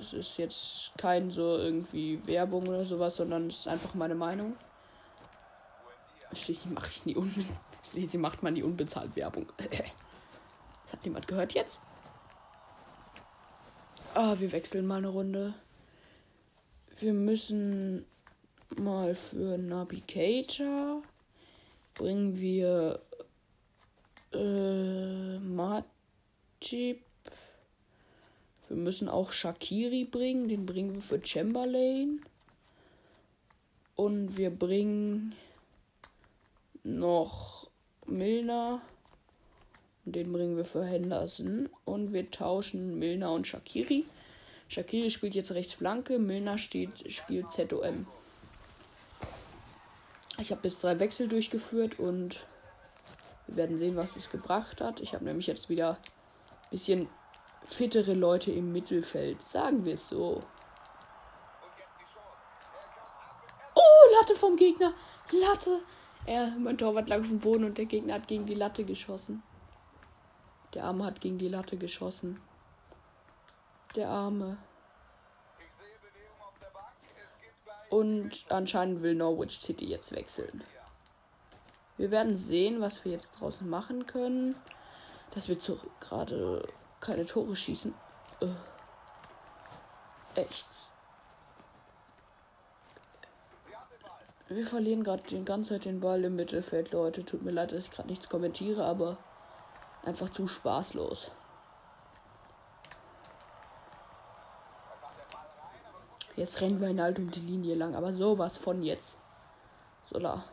Das 0.00 0.14
ist 0.14 0.38
jetzt 0.38 0.92
kein 0.96 1.30
so 1.30 1.58
irgendwie 1.58 2.26
Werbung 2.26 2.66
oder 2.66 2.86
sowas, 2.86 3.16
sondern 3.16 3.48
es 3.48 3.58
ist 3.58 3.68
einfach 3.68 3.92
meine 3.92 4.14
Meinung. 4.14 4.56
Schließlich 6.32 6.72
mache 6.72 6.90
ich 6.90 7.04
nie 7.04 7.16
unbe 7.16 7.44
Schließlich 7.90 8.20
macht 8.20 8.42
man 8.42 8.54
die 8.54 8.62
unbezahlt 8.62 9.14
Werbung. 9.14 9.52
hat 10.92 11.04
niemand 11.04 11.28
gehört 11.28 11.52
jetzt. 11.52 11.82
Ah, 14.14 14.36
wir 14.38 14.50
wechseln 14.52 14.86
mal 14.86 14.96
eine 14.96 15.08
Runde. 15.08 15.52
Wir 16.98 17.12
müssen 17.12 18.06
mal 18.76 19.14
für 19.14 19.58
Navigator 19.58 21.02
bringen 21.94 22.38
wir 22.38 23.00
äh, 24.32 25.38
Matip 25.40 27.04
wir 28.70 28.76
müssen 28.76 29.08
auch 29.08 29.32
Shakiri 29.32 30.04
bringen. 30.04 30.48
Den 30.48 30.64
bringen 30.64 30.94
wir 30.94 31.02
für 31.02 31.20
Chamberlain. 31.26 32.22
Und 33.96 34.36
wir 34.36 34.50
bringen 34.50 35.34
noch 36.84 37.68
Milner 38.06 38.80
Den 40.04 40.32
bringen 40.32 40.56
wir 40.56 40.64
für 40.64 40.84
Henderson. 40.84 41.68
Und 41.84 42.12
wir 42.12 42.30
tauschen 42.30 42.96
Milner 42.96 43.32
und 43.32 43.48
Shakiri. 43.48 44.04
Shakiri 44.68 45.10
spielt 45.10 45.34
jetzt 45.34 45.50
rechts 45.50 45.74
Flanke, 45.74 46.20
Milner 46.20 46.56
steht, 46.56 47.12
spielt 47.12 47.50
ZOM. 47.50 48.06
Ich 50.38 50.52
habe 50.52 50.68
jetzt 50.68 50.82
drei 50.84 51.00
Wechsel 51.00 51.26
durchgeführt 51.26 51.98
und 51.98 52.46
wir 53.48 53.56
werden 53.56 53.78
sehen, 53.78 53.96
was 53.96 54.14
es 54.14 54.30
gebracht 54.30 54.80
hat. 54.80 55.00
Ich 55.00 55.12
habe 55.12 55.24
nämlich 55.24 55.48
jetzt 55.48 55.68
wieder 55.68 55.90
ein 55.90 56.70
bisschen 56.70 57.08
fittere 57.66 58.14
Leute 58.14 58.52
im 58.52 58.72
Mittelfeld, 58.72 59.42
sagen 59.42 59.84
wir 59.84 59.94
es 59.94 60.08
so. 60.08 60.42
Oh, 63.74 64.12
Latte 64.18 64.34
vom 64.34 64.56
Gegner. 64.56 64.92
Latte. 65.32 65.80
Er, 66.26 66.50
mein 66.58 66.76
Torwart 66.76 67.08
lag 67.08 67.20
auf 67.20 67.28
dem 67.28 67.40
Boden 67.40 67.64
und 67.64 67.78
der 67.78 67.86
Gegner 67.86 68.14
hat 68.14 68.28
gegen 68.28 68.46
die 68.46 68.54
Latte 68.54 68.84
geschossen. 68.84 69.42
Der 70.74 70.84
Arme 70.84 71.04
hat 71.04 71.20
gegen 71.20 71.38
die 71.38 71.48
Latte 71.48 71.76
geschossen. 71.76 72.40
Der 73.96 74.08
Arme. 74.08 74.58
Und 77.88 78.46
anscheinend 78.50 79.02
will 79.02 79.16
Norwich 79.16 79.58
City 79.60 79.86
jetzt 79.86 80.12
wechseln. 80.12 80.62
Wir 81.96 82.10
werden 82.12 82.36
sehen, 82.36 82.80
was 82.80 83.04
wir 83.04 83.12
jetzt 83.12 83.40
draußen 83.40 83.68
machen 83.68 84.06
können. 84.06 84.54
Dass 85.32 85.48
wir 85.48 85.58
gerade 86.00 86.66
keine 87.00 87.24
Tore 87.24 87.56
schießen. 87.56 87.94
Äh. 88.40 88.46
Echt. 90.40 90.66
Wir 94.48 94.66
verlieren 94.66 95.04
gerade 95.04 95.22
die 95.22 95.44
ganze 95.44 95.70
Zeit 95.70 95.84
den 95.84 96.00
Ball 96.00 96.24
im 96.24 96.36
Mittelfeld, 96.36 96.92
Leute. 96.92 97.24
Tut 97.24 97.42
mir 97.42 97.52
leid, 97.52 97.72
dass 97.72 97.84
ich 97.84 97.90
gerade 97.90 98.08
nichts 98.08 98.28
kommentiere, 98.28 98.84
aber 98.84 99.16
einfach 100.02 100.28
zu 100.28 100.46
spaßlos. 100.46 101.30
Jetzt 106.36 106.60
rennen 106.60 106.80
wir 106.80 106.88
in 106.88 107.00
halt 107.00 107.18
um 107.18 107.30
die 107.30 107.40
Linie 107.40 107.74
lang, 107.74 107.94
aber 107.94 108.12
sowas 108.12 108.56
von 108.56 108.82
jetzt. 108.82 109.18
So 110.04 110.18
da. 110.18 110.44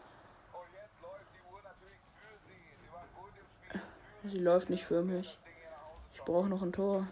Sie 4.25 4.39
läuft 4.39 4.70
nicht 4.70 4.84
für 4.84 5.01
mich. 5.01 5.38
Brauche 6.27 6.50
noch 6.50 6.62
ein 6.62 6.74
Tor. 6.74 7.07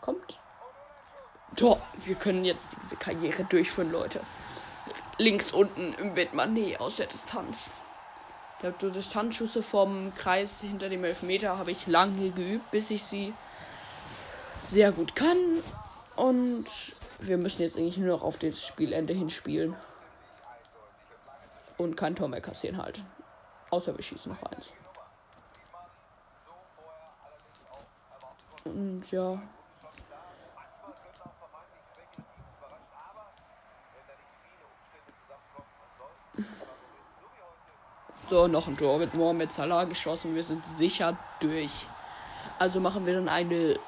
Kommt. 0.00 0.40
Tor. 1.54 1.80
Wir 2.04 2.16
können 2.16 2.44
jetzt 2.44 2.76
diese 2.82 2.96
Karriere 2.96 3.44
durchführen, 3.44 3.92
Leute. 3.92 4.18
Links 5.18 5.52
unten 5.52 5.94
im 5.94 6.14
Bettmann. 6.14 6.54
Nee, 6.54 6.76
aus 6.76 6.96
der 6.96 7.06
Distanz. 7.06 7.70
Ich 8.54 8.62
glaube, 8.62 8.78
die 8.80 8.90
Distanzschüsse 8.90 9.62
vom 9.62 10.12
Kreis 10.16 10.60
hinter 10.60 10.88
dem 10.88 11.04
Elfmeter 11.04 11.56
habe 11.56 11.70
ich 11.70 11.86
lange 11.86 12.32
geübt, 12.32 12.68
bis 12.72 12.90
ich 12.90 13.04
sie 13.04 13.32
sehr 14.66 14.90
gut 14.90 15.14
kann. 15.14 15.38
Und 16.16 16.66
wir 17.20 17.38
müssen 17.38 17.62
jetzt 17.62 17.76
eigentlich 17.76 17.98
nur 17.98 18.08
noch 18.08 18.22
auf 18.24 18.38
das 18.38 18.60
Spielende 18.60 19.12
hinspielen. 19.12 19.76
Und 21.78 21.96
kein 21.96 22.14
Tor 22.14 22.28
mehr 22.28 22.40
kassieren 22.40 22.76
halt. 22.76 23.02
Außer 23.70 23.96
wir 23.96 24.02
schießen 24.02 24.32
noch 24.32 24.42
eins. 24.50 24.72
Und 28.64 29.10
ja. 29.10 29.40
So, 38.28 38.46
noch 38.46 38.66
ein 38.68 38.76
Tor 38.76 38.98
mit 38.98 39.14
Mohamed 39.14 39.52
Salah 39.52 39.84
geschossen. 39.84 40.34
Wir 40.34 40.44
sind 40.44 40.66
sicher 40.66 41.16
durch. 41.40 41.86
Also 42.58 42.78
machen 42.78 43.06
wir 43.06 43.14
dann 43.14 43.28
eine 43.28 43.78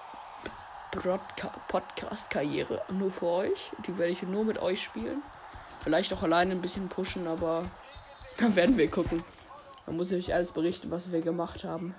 Podcast-Karriere 1.68 2.83
nur 2.88 3.11
für 3.11 3.26
euch. 3.26 3.70
Die 3.87 3.98
werde 3.98 4.12
ich 4.12 4.22
nur 4.22 4.44
mit 4.44 4.59
euch 4.59 4.83
spielen. 4.83 5.22
Vielleicht 5.80 6.12
auch 6.12 6.22
alleine 6.22 6.52
ein 6.52 6.60
bisschen 6.60 6.88
pushen, 6.88 7.26
aber 7.26 7.64
dann 8.38 8.54
werden 8.56 8.76
wir 8.76 8.90
gucken. 8.90 9.22
Dann 9.86 9.96
muss 9.96 10.10
ich 10.10 10.28
euch 10.28 10.34
alles 10.34 10.52
berichten, 10.52 10.90
was 10.90 11.10
wir 11.10 11.20
gemacht 11.20 11.64
haben. 11.64 11.94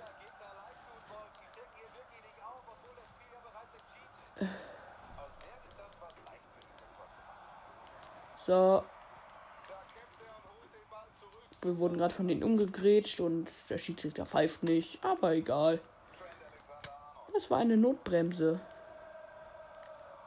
So, 8.46 8.84
wir 11.62 11.78
wurden 11.78 11.98
gerade 11.98 12.14
von 12.14 12.28
denen 12.28 12.44
umgegrätscht 12.44 13.20
und 13.20 13.48
der 13.70 13.78
Schiedsrichter 13.78 14.26
pfeift 14.26 14.64
nicht, 14.64 15.04
aber 15.04 15.34
egal. 15.34 15.80
Das 17.34 17.52
war 17.52 17.60
eine 17.60 17.78
Notbremse. 17.78 18.60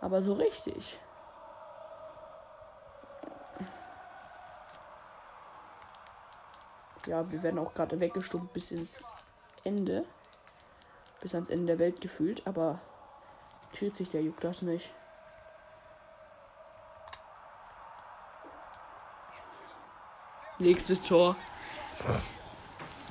Aber 0.01 0.23
so 0.23 0.35
richtig. 0.35 0.99
Ja, 7.07 7.31
wir 7.31 7.43
werden 7.43 7.59
auch 7.59 7.75
gerade 7.75 8.01
weggestummt 8.01 8.53
bis 8.53 8.71
ins 8.71 9.05
Ende. 9.63 10.05
Bis 11.21 11.35
ans 11.35 11.51
Ende 11.51 11.67
der 11.67 11.79
Welt 11.79 12.01
gefühlt, 12.01 12.47
aber 12.47 12.81
Schiedsrichter 13.73 14.21
juckt 14.21 14.45
das 14.45 14.63
nicht. 14.63 14.91
Nächstes 20.59 21.03
Tor. 21.03 21.37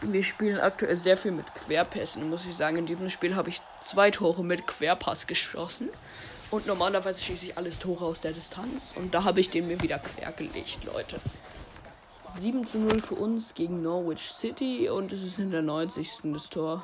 Wir 0.01 0.23
spielen 0.23 0.59
aktuell 0.59 0.97
sehr 0.97 1.17
viel 1.17 1.31
mit 1.31 1.53
Querpässen, 1.55 2.29
muss 2.29 2.45
ich 2.45 2.55
sagen. 2.55 2.77
In 2.77 2.85
diesem 2.85 3.09
Spiel 3.09 3.35
habe 3.35 3.49
ich 3.49 3.61
zwei 3.81 4.11
Tore 4.11 4.43
mit 4.43 4.65
Querpass 4.67 5.27
geschossen. 5.27 5.89
Und 6.51 6.67
normalerweise 6.67 7.19
schieße 7.19 7.45
ich 7.45 7.57
alles 7.57 7.79
Tore 7.79 8.05
aus 8.05 8.21
der 8.21 8.31
Distanz. 8.31 8.93
Und 8.95 9.13
da 9.13 9.23
habe 9.23 9.39
ich 9.39 9.49
den 9.49 9.67
mir 9.67 9.81
wieder 9.81 9.99
quergelegt, 9.99 10.83
Leute. 10.83 11.19
7 12.29 12.65
zu 12.65 12.79
0 12.79 12.99
für 12.99 13.15
uns 13.15 13.53
gegen 13.53 13.81
Norwich 13.81 14.31
City. 14.31 14.89
Und 14.89 15.11
es 15.11 15.23
ist 15.23 15.39
in 15.39 15.51
der 15.51 15.61
90. 15.61 16.21
das 16.33 16.49
Tor 16.49 16.83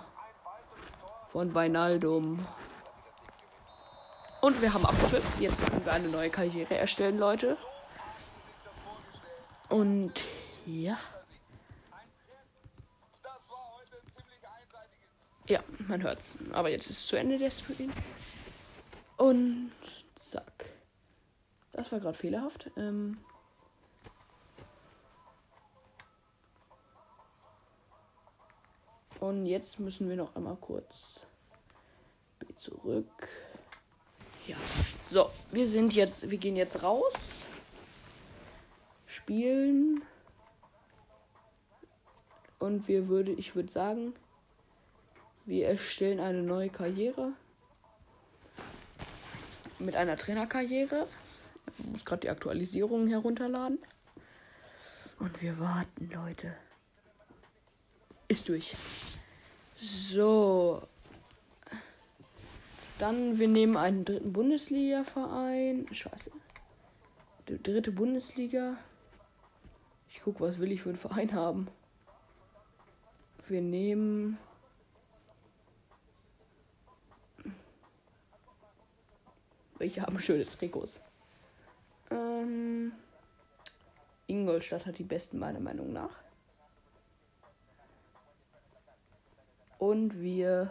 von 1.31 1.53
Weinaldum. 1.53 2.45
Und 4.41 4.61
wir 4.61 4.73
haben 4.73 4.85
Abpfiff. 4.85 5.39
Jetzt 5.39 5.57
können 5.65 5.85
wir 5.85 5.91
eine 5.91 6.07
neue 6.07 6.29
Karriere 6.29 6.75
erstellen, 6.75 7.17
Leute. 7.17 7.57
Und 9.69 10.13
ja. 10.65 10.97
Ja, 15.47 15.63
man 15.87 16.03
hört's. 16.03 16.37
Aber 16.53 16.69
jetzt 16.69 16.89
ist 16.89 16.99
es 16.99 17.07
zu 17.07 17.15
Ende 17.17 17.37
der 17.37 17.51
Stream. 17.51 17.91
Und 19.17 19.71
zack. 20.19 20.69
Das 21.71 21.91
war 21.91 21.99
gerade 21.99 22.17
fehlerhaft. 22.17 22.69
Ähm 22.77 23.17
Und 29.19 29.45
jetzt 29.45 29.79
müssen 29.79 30.07
wir 30.07 30.15
noch 30.15 30.35
einmal 30.35 30.55
kurz 30.55 31.21
B 32.39 32.53
zurück. 32.55 33.27
Ja. 34.47 34.55
So, 35.09 35.29
wir 35.51 35.67
sind 35.67 35.93
jetzt, 35.93 36.29
wir 36.29 36.37
gehen 36.37 36.55
jetzt 36.55 36.81
raus. 36.81 37.13
Spielen. 39.05 40.01
Und 42.59 42.87
wir 42.87 43.07
würde, 43.07 43.31
ich 43.31 43.55
würde 43.55 43.71
sagen, 43.71 44.13
wir 45.45 45.67
erstellen 45.67 46.19
eine 46.19 46.41
neue 46.41 46.69
Karriere. 46.69 47.33
Mit 49.79 49.95
einer 49.95 50.17
Trainerkarriere. 50.17 51.07
Ich 51.77 51.85
muss 51.85 52.05
gerade 52.05 52.21
die 52.21 52.29
Aktualisierung 52.29 53.07
herunterladen. 53.07 53.79
Und 55.19 55.41
wir 55.41 55.59
warten, 55.59 56.09
Leute. 56.13 56.55
Ist 58.27 58.47
durch. 58.47 58.75
So. 59.79 60.81
Dann, 62.97 63.39
wir 63.39 63.47
nehmen 63.47 63.77
einen 63.77 64.03
dritten 64.03 64.33
Bundesliga-Verein. 64.33 65.85
Scheiße. 65.89 66.31
Die 67.47 67.63
dritte 67.63 67.93
Bundesliga. 67.93 68.75
Ich 70.09 70.21
gucke, 70.21 70.41
was 70.41 70.59
will 70.59 70.73
ich 70.73 70.81
für 70.81 70.89
einen 70.89 70.97
Verein 70.97 71.33
haben. 71.33 71.69
Wir 73.47 73.61
nehmen. 73.61 74.37
Welche 79.77 80.01
haben 80.01 80.19
schöne 80.19 80.43
Trikots? 80.43 80.99
Ähm, 82.11 82.91
Ingolstadt 84.27 84.85
hat 84.85 84.97
die 84.97 85.03
besten, 85.03 85.39
meiner 85.39 85.61
Meinung 85.61 85.93
nach. 85.93 86.11
Und 89.79 90.19
wir 90.19 90.69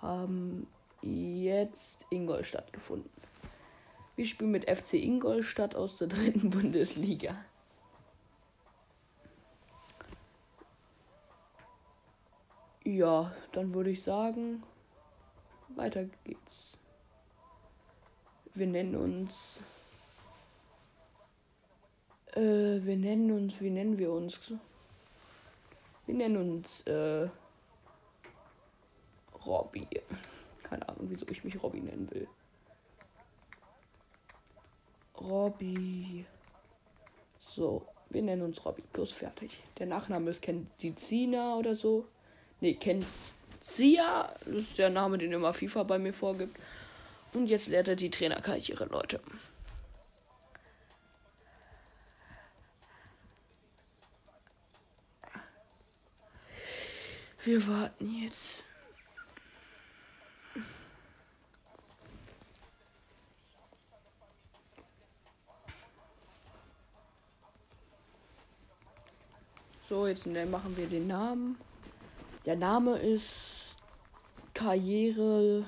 haben 0.00 0.66
jetzt 1.02 2.06
Ingolstadt 2.10 2.72
gefunden. 2.72 3.10
Wir 4.16 4.26
spielen 4.26 4.52
mit 4.52 4.68
FC 4.68 4.94
Ingolstadt 4.94 5.74
aus 5.74 5.98
der 5.98 6.08
dritten 6.08 6.50
Bundesliga. 6.50 7.36
Ja, 12.84 13.32
dann 13.52 13.74
würde 13.74 13.90
ich 13.90 14.02
sagen, 14.02 14.62
weiter 15.68 16.06
geht's. 16.24 16.78
Wir 18.54 18.66
nennen 18.66 18.96
uns. 18.96 19.60
Äh, 22.32 22.40
wir 22.84 22.96
nennen 22.96 23.30
uns, 23.30 23.60
wie 23.60 23.70
nennen 23.70 23.98
wir 23.98 24.10
uns? 24.10 24.38
Wir 26.06 26.14
nennen 26.14 26.36
uns, 26.36 26.80
äh, 26.86 27.28
Robby. 29.48 29.88
Keine 30.62 30.88
Ahnung, 30.88 31.06
wieso 31.08 31.26
ich 31.28 31.42
mich 31.42 31.60
Robby 31.62 31.80
nennen 31.80 32.08
will. 32.10 32.28
Robby. 35.18 36.26
So, 37.40 37.86
wir 38.10 38.22
nennen 38.22 38.42
uns 38.42 38.64
Robby. 38.64 38.82
Plus 38.92 39.12
fertig. 39.12 39.62
Der 39.78 39.86
Nachname 39.86 40.30
ist 40.30 40.42
Kenzizina 40.42 41.56
oder 41.56 41.74
so. 41.74 42.06
Ne, 42.60 42.74
Kenzia. 42.74 44.34
Das 44.44 44.60
ist 44.60 44.78
der 44.78 44.90
Name, 44.90 45.18
den 45.18 45.32
immer 45.32 45.54
FIFA 45.54 45.82
bei 45.84 45.98
mir 45.98 46.12
vorgibt. 46.12 46.56
Und 47.32 47.48
jetzt 47.48 47.68
lehrt 47.68 47.88
er 47.88 47.96
die 47.96 48.10
Trainerkarriere, 48.10 48.86
Leute. 48.86 49.20
Wir 57.44 57.66
warten 57.66 58.22
jetzt. 58.22 58.62
So, 69.88 70.06
jetzt 70.06 70.26
machen 70.26 70.76
wir 70.76 70.86
den 70.86 71.06
Namen. 71.06 71.56
Der 72.44 72.56
Name 72.56 72.98
ist 72.98 73.74
Karriere. 74.52 75.64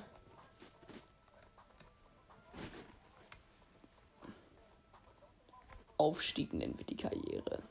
Aufstieg 5.97 6.53
nennen 6.53 6.77
wir 6.77 6.85
die 6.85 6.99
Karriere. 6.99 7.63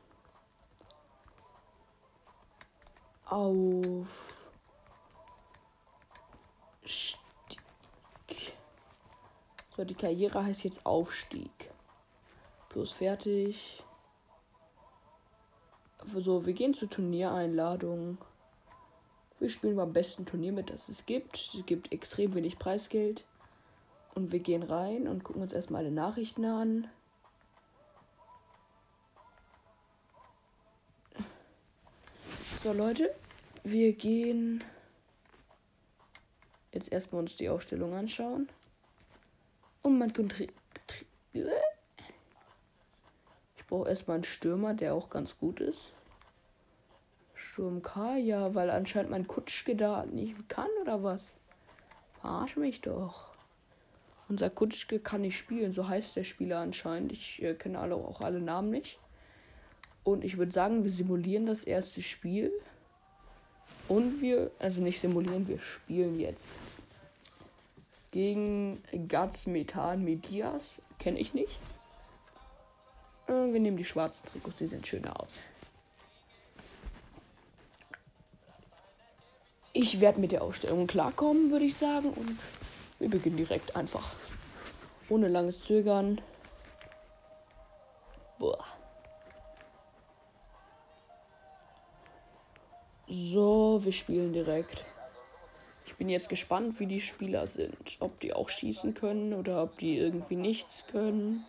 Aufstieg. 3.25 4.09
So, 9.77 9.85
die 9.85 9.93
Karriere 9.93 10.43
heißt 10.43 10.63
jetzt 10.63 10.83
Aufstieg. 10.83 11.69
Plus 12.69 12.91
fertig. 12.91 13.83
So, 16.05 16.45
wir 16.45 16.53
gehen 16.53 16.73
zur 16.73 16.89
Turniereinladung. 16.89 18.17
Wir 19.39 19.49
spielen 19.49 19.75
beim 19.75 19.93
besten 19.93 20.25
Turnier 20.25 20.51
mit, 20.51 20.69
das 20.69 20.89
es 20.89 21.05
gibt. 21.05 21.38
Es 21.38 21.65
gibt 21.65 21.91
extrem 21.91 22.33
wenig 22.35 22.57
Preisgeld. 22.57 23.25
Und 24.15 24.31
wir 24.31 24.39
gehen 24.39 24.63
rein 24.63 25.07
und 25.07 25.23
gucken 25.23 25.41
uns 25.41 25.53
erstmal 25.53 25.83
alle 25.83 25.91
Nachrichten 25.91 26.45
an. 26.45 26.88
So, 32.57 32.73
Leute, 32.73 33.13
wir 33.63 33.93
gehen 33.93 34.63
jetzt 36.73 36.91
erstmal 36.91 37.21
uns 37.21 37.38
die 37.38 37.49
Aufstellung 37.49 37.93
anschauen. 37.93 38.49
Und 39.81 39.97
man 39.97 40.12
könnte. 40.12 40.47
Brauche 43.69 43.89
erstmal 43.89 44.15
einen 44.15 44.23
Stürmer, 44.23 44.73
der 44.73 44.95
auch 44.95 45.10
ganz 45.10 45.38
gut 45.38 45.60
ist. 45.60 45.91
Sturm 47.36 47.84
K, 47.84 48.17
ja, 48.17 48.55
weil 48.55 48.69
anscheinend 48.71 49.12
mein 49.12 49.27
Kutschke 49.27 49.75
da 49.75 50.05
nicht 50.05 50.49
kann 50.49 50.69
oder 50.82 51.03
was? 51.03 51.27
Verarsch 52.19 52.58
mich 52.58 52.82
doch. 52.82 53.29
Unser 54.27 54.49
Kutschke 54.49 54.99
kann 54.99 55.21
nicht 55.21 55.38
spielen, 55.38 55.73
so 55.73 55.88
heißt 55.88 56.15
der 56.15 56.23
Spieler 56.23 56.60
anscheinend. 56.60 57.12
Ich 57.12 57.41
äh, 57.43 57.53
kenne 57.53 57.79
alle, 57.79 57.95
auch 57.95 58.21
alle 58.21 58.41
Namen 58.41 58.71
nicht. 58.71 58.97
Und 60.03 60.23
ich 60.23 60.38
würde 60.38 60.51
sagen, 60.51 60.84
wir 60.84 60.91
simulieren 60.91 61.45
das 61.45 61.63
erste 61.63 62.01
Spiel. 62.01 62.51
Und 63.88 64.21
wir, 64.21 64.51
also 64.58 64.82
nicht 64.82 64.99
simulieren, 64.99 65.47
wir 65.47 65.60
spielen 65.60 66.19
jetzt. 66.19 66.47
Gegen 68.12 68.82
Gats 69.08 69.45
Methan 69.47 70.03
Medias. 70.03 70.82
Kenne 70.99 71.19
ich 71.19 71.34
nicht. 71.34 71.60
Äh, 73.29 73.53
wir 73.53 73.59
nehmen 73.59 73.77
die 73.77 73.85
schwarzen 73.85 74.27
Trikots, 74.27 74.57
die 74.57 74.67
sehen 74.67 74.83
schöner 74.83 75.19
aus. 75.19 75.39
Ich 79.71 80.01
werde 80.01 80.19
mit 80.19 80.31
der 80.31 80.41
Ausstellung 80.41 80.87
klarkommen, 80.87 81.51
würde 81.51 81.65
ich 81.65 81.75
sagen. 81.75 82.09
Und 82.09 82.37
wir 82.97 83.09
beginnen 83.09 83.37
direkt 83.37 83.75
einfach. 83.75 84.13
Ohne 85.07 85.27
langes 85.27 85.61
Zögern. 85.63 86.19
Boah. 88.39 88.65
So, 93.07 93.79
wir 93.83 93.93
spielen 93.93 94.33
direkt. 94.33 94.85
Ich 95.85 95.95
bin 95.95 96.09
jetzt 96.09 96.29
gespannt, 96.29 96.79
wie 96.79 96.85
die 96.85 97.01
Spieler 97.01 97.47
sind. 97.47 97.97
Ob 97.99 98.19
die 98.19 98.33
auch 98.33 98.49
schießen 98.49 98.93
können 98.93 99.33
oder 99.33 99.63
ob 99.63 99.77
die 99.79 99.97
irgendwie 99.97 100.35
nichts 100.35 100.83
können. 100.91 101.45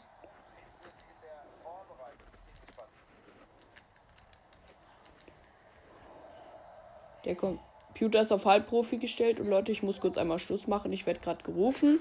Der 7.24 7.36
Computer 7.36 8.20
ist 8.20 8.32
auf 8.32 8.44
Halbprofi 8.44 8.98
gestellt 8.98 9.40
und 9.40 9.46
Leute, 9.46 9.72
ich 9.72 9.82
muss 9.82 10.00
kurz 10.00 10.16
einmal 10.16 10.38
Schluss 10.38 10.66
machen. 10.66 10.92
Ich 10.92 11.06
werde 11.06 11.20
gerade 11.20 11.42
gerufen. 11.42 12.00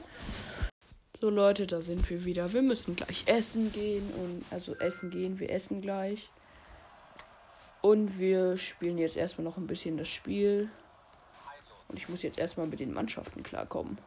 So 1.20 1.30
Leute, 1.30 1.68
da 1.68 1.82
sind 1.82 2.10
wir 2.10 2.24
wieder. 2.24 2.54
Wir 2.54 2.62
müssen 2.62 2.96
gleich 2.96 3.28
essen 3.28 3.72
gehen 3.74 4.10
und 4.14 4.46
also 4.52 4.74
essen 4.76 5.10
gehen. 5.10 5.40
Wir 5.40 5.50
essen 5.50 5.82
gleich. 5.82 6.30
Und 7.82 8.20
wir 8.20 8.58
spielen 8.58 8.98
jetzt 8.98 9.18
erstmal 9.18 9.46
noch 9.46 9.58
ein 9.58 9.68
bisschen 9.68 9.98
das 9.98 10.08
Spiel. 10.08 10.70
Und 11.90 11.98
ich 11.98 12.08
muss 12.08 12.22
jetzt 12.22 12.38
erstmal 12.38 12.68
mit 12.68 12.80
den 12.80 12.94
Mannschaften 12.94 13.44
klarkommen. 13.44 13.98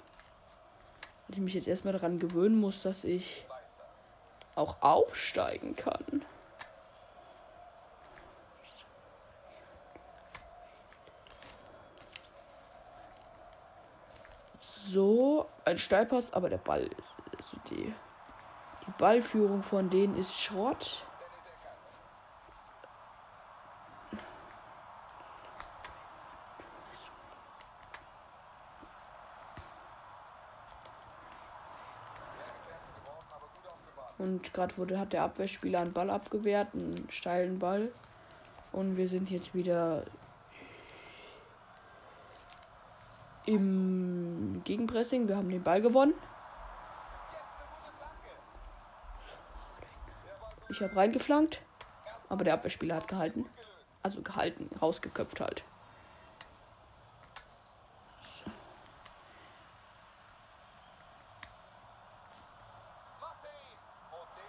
Weil 1.29 1.37
ich 1.37 1.42
mich 1.42 1.55
jetzt 1.55 1.68
erstmal 1.68 1.92
daran 1.92 2.18
gewöhnen 2.18 2.59
muss, 2.59 2.83
dass 2.83 3.05
ich 3.05 3.44
auch 4.55 4.83
aufsteigen 4.83 5.77
kann. 5.77 6.22
So, 14.92 15.48
ein 15.64 15.78
Steilpass, 15.78 16.35
aber 16.35 16.50
der 16.50 16.59
Ball, 16.59 16.90
also 17.35 17.57
die, 17.70 17.94
die 18.87 18.90
Ballführung 18.98 19.62
von 19.62 19.88
denen 19.88 20.18
ist 20.18 20.38
Schrott. 20.38 21.07
Und 34.18 34.52
gerade 34.52 34.76
wurde 34.76 34.98
hat 34.98 35.14
der 35.14 35.22
Abwehrspieler 35.22 35.81
einen 35.81 35.94
Ball 35.94 36.11
abgewehrt, 36.11 36.74
einen 36.74 37.09
steilen 37.11 37.59
Ball. 37.59 37.90
Und 38.72 38.98
wir 38.98 39.09
sind 39.09 39.31
jetzt 39.31 39.55
wieder 39.55 40.05
im 43.46 44.62
Gegenpressing. 44.64 45.28
Wir 45.28 45.37
haben 45.37 45.50
den 45.50 45.62
Ball 45.62 45.81
gewonnen. 45.81 46.14
Ich 50.70 50.81
habe 50.81 50.96
reingeflankt, 50.96 51.61
aber 52.28 52.44
der 52.44 52.55
Abwehrspieler 52.55 52.96
hat 52.96 53.09
gehalten. 53.09 53.46
Also 54.02 54.22
gehalten, 54.22 54.70
rausgeköpft 54.81 55.40
halt. 55.40 55.64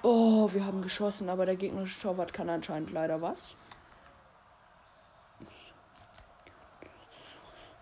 Oh, 0.01 0.51
wir 0.53 0.65
haben 0.65 0.81
geschossen, 0.81 1.29
aber 1.29 1.45
der 1.45 1.55
gegnerische 1.55 2.01
Torwart 2.01 2.33
kann 2.33 2.49
anscheinend 2.49 2.91
leider 2.91 3.21
was. 3.21 3.55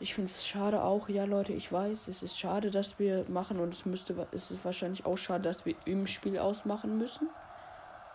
Ich 0.02 0.16
finde 0.16 0.32
es 0.32 0.48
schade 0.48 0.84
auch, 0.84 1.10
ja 1.10 1.26
Leute, 1.26 1.54
ich 1.54 1.72
weiß, 1.72 2.08
es 2.08 2.24
ist 2.24 2.40
schade, 2.40 2.72
dass 2.72 2.98
wir 2.98 3.24
machen 3.30 3.60
und 3.60 3.72
es 3.72 3.86
müsste, 3.86 4.28
es 4.32 4.50
ist 4.50 4.66
wahrscheinlich 4.66 5.06
auch 5.06 5.16
schade, 5.16 5.44
dass 5.44 5.64
wir 5.68 5.76
im 5.86 6.08
Spiel 6.08 6.40
ausmachen 6.40 6.98
müssen. 6.98 7.30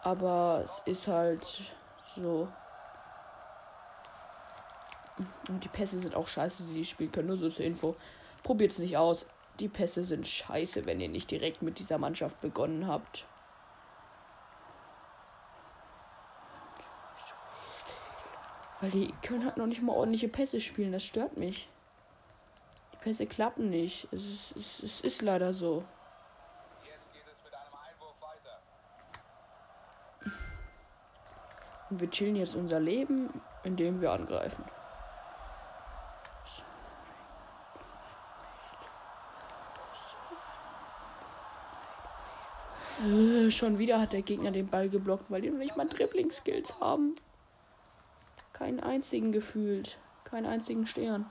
Aber 0.03 0.64
es 0.64 0.83
ist 0.85 1.07
halt 1.07 1.62
so. 2.16 2.49
Und 5.49 5.62
die 5.62 5.68
Pässe 5.68 6.01
sind 6.01 6.16
auch 6.16 6.27
scheiße, 6.27 6.64
die 6.64 6.75
die 6.75 6.85
spielen 6.85 7.12
können. 7.12 7.29
Nur 7.29 7.37
so 7.37 7.49
zur 7.51 7.64
Info. 7.64 7.94
Probiert 8.42 8.72
es 8.72 8.81
nicht 8.81 8.96
aus. 8.96 9.25
die 9.61 9.68
Pässe 9.68 10.03
sind 10.03 10.27
scheiße, 10.27 10.87
wenn 10.87 11.01
ihr 11.01 11.09
nicht 11.09 11.31
direkt 11.31 11.62
mit 11.62 11.79
dieser 11.79 11.99
Mannschaft 11.99 12.40
begonnen 12.40 12.88
habt. 12.88 13.27
Weil 18.81 18.90
die 18.90 19.14
können 19.22 19.44
halt 19.44 19.57
noch 19.57 19.66
nicht 19.66 19.83
mal 19.83 19.92
ordentliche 19.94 20.29
Pässe 20.29 20.61
spielen, 20.61 20.90
das 20.90 21.05
stört 21.05 21.37
mich. 21.37 21.68
Die 23.07 23.11
Pässe 23.11 23.27
klappen 23.27 23.71
nicht. 23.71 24.09
Es 24.12 24.25
ist, 24.25 24.57
es, 24.57 24.83
es 24.83 25.01
ist 25.03 25.23
leider 25.23 25.55
so. 25.55 25.85
Und 31.88 32.01
wir 32.01 32.11
chillen 32.11 32.35
jetzt 32.35 32.57
unser 32.57 32.81
Leben, 32.81 33.31
indem 33.62 34.01
wir 34.01 34.11
angreifen. 34.11 34.64
Äh, 43.05 43.53
schon 43.53 43.79
wieder 43.79 44.01
hat 44.01 44.14
der 44.14 44.23
Gegner 44.23 44.51
den 44.51 44.66
Ball 44.66 44.88
geblockt, 44.88 45.31
weil 45.31 45.42
die 45.42 45.51
noch 45.51 45.59
nicht 45.59 45.77
mal 45.77 45.87
Dribbling-Skills 45.87 46.81
haben. 46.81 47.14
Keinen 48.53 48.81
einzigen 48.81 49.31
gefühlt. 49.31 49.97
Keinen 50.25 50.47
einzigen 50.47 50.88
Stern. 50.88 51.31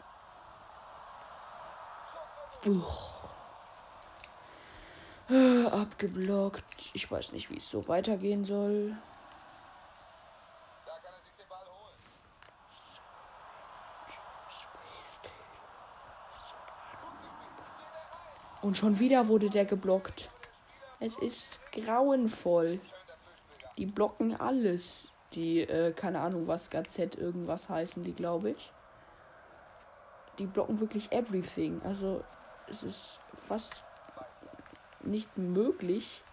Äh, 5.29 5.67
abgeblockt. 5.67 6.63
Ich 6.93 7.11
weiß 7.11 7.31
nicht, 7.33 7.51
wie 7.51 7.57
es 7.57 7.69
so 7.69 7.87
weitergehen 7.87 8.43
soll. 8.43 8.95
Und 18.63 18.77
schon 18.77 18.97
wieder 18.97 19.27
wurde 19.27 19.51
der 19.51 19.65
geblockt. 19.65 20.31
Es 20.99 21.19
ist 21.19 21.59
grauenvoll. 21.71 22.79
Die 23.77 23.85
blocken 23.85 24.39
alles. 24.39 25.11
Die, 25.33 25.59
äh, 25.59 25.91
keine 25.91 26.21
Ahnung, 26.21 26.47
was 26.47 26.71
Gazette 26.71 27.19
irgendwas 27.19 27.69
heißen, 27.69 28.03
die 28.03 28.13
glaube 28.13 28.51
ich. 28.51 28.71
Die 30.39 30.47
blocken 30.47 30.79
wirklich 30.79 31.11
everything. 31.11 31.79
Also 31.83 32.23
es 32.67 32.83
ist 32.83 33.19
fast 33.47 33.83
nicht 35.01 35.37
möglich, 35.37 36.23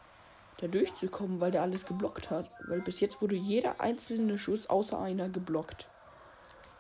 da 0.58 0.68
durchzukommen, 0.68 1.40
weil 1.40 1.50
der 1.50 1.62
alles 1.62 1.86
geblockt 1.86 2.30
hat. 2.30 2.50
Weil 2.68 2.80
bis 2.80 3.00
jetzt 3.00 3.20
wurde 3.20 3.34
jeder 3.34 3.80
einzelne 3.80 4.38
Schuss 4.38 4.68
außer 4.68 4.98
einer 4.98 5.28
geblockt. 5.28 5.88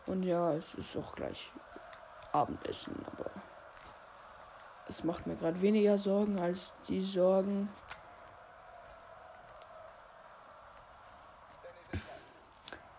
Und 0.06 0.22
ja, 0.22 0.52
es 0.54 0.74
ist 0.74 0.96
auch 0.96 1.14
gleich 1.14 1.50
Abendessen, 2.32 2.94
aber 3.06 3.30
es 4.88 5.04
macht 5.04 5.26
mir 5.26 5.36
gerade 5.36 5.60
weniger 5.60 5.96
Sorgen 5.98 6.38
als 6.40 6.72
die 6.88 7.02
Sorgen, 7.02 7.68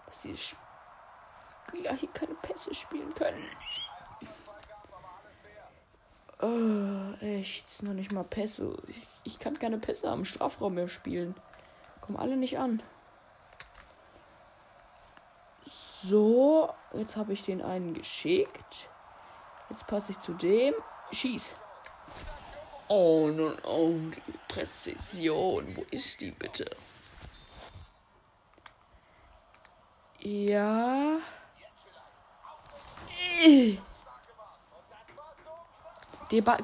dass 0.05 0.21
die 0.21 0.37
Spieler 0.37 1.93
hier 1.93 2.09
keine 2.11 2.35
Pässe 2.35 2.73
spielen 2.73 3.13
können. 3.15 3.43
Oh, 6.43 7.13
echt, 7.23 7.84
noch 7.84 7.93
nicht 7.93 8.12
mal 8.12 8.25
Pässe. 8.25 8.75
Ich, 8.89 9.08
ich 9.23 9.39
kann 9.39 9.58
keine 9.58 9.77
Pässe 9.77 10.10
am 10.10 10.25
Strafraum 10.25 10.73
mehr 10.73 10.89
spielen. 10.89 11.36
Kommen 12.01 12.17
alle 12.17 12.36
nicht 12.36 12.60
an. 12.60 12.84
So, 16.03 16.69
jetzt 16.91 17.15
habe 17.15 17.32
ich 17.32 17.43
den 17.43 17.62
einen 17.62 17.93
geschickt. 17.93 18.89
Jetzt 19.69 19.88
passe 19.88 20.12
ich 20.12 20.19
zu 20.19 20.34
dem. 20.34 20.73
Schieß. 21.13 21.53
Oh, 22.89 23.29
nun, 23.34 23.58
oh, 23.63 23.93
die 24.27 24.34
Präzision. 24.49 25.77
Wo 25.77 25.86
ist 25.91 26.19
die 26.19 26.32
bitte? 26.32 26.69
Ja. 30.19 31.19
Der 36.31 36.41
Ball, 36.41 36.63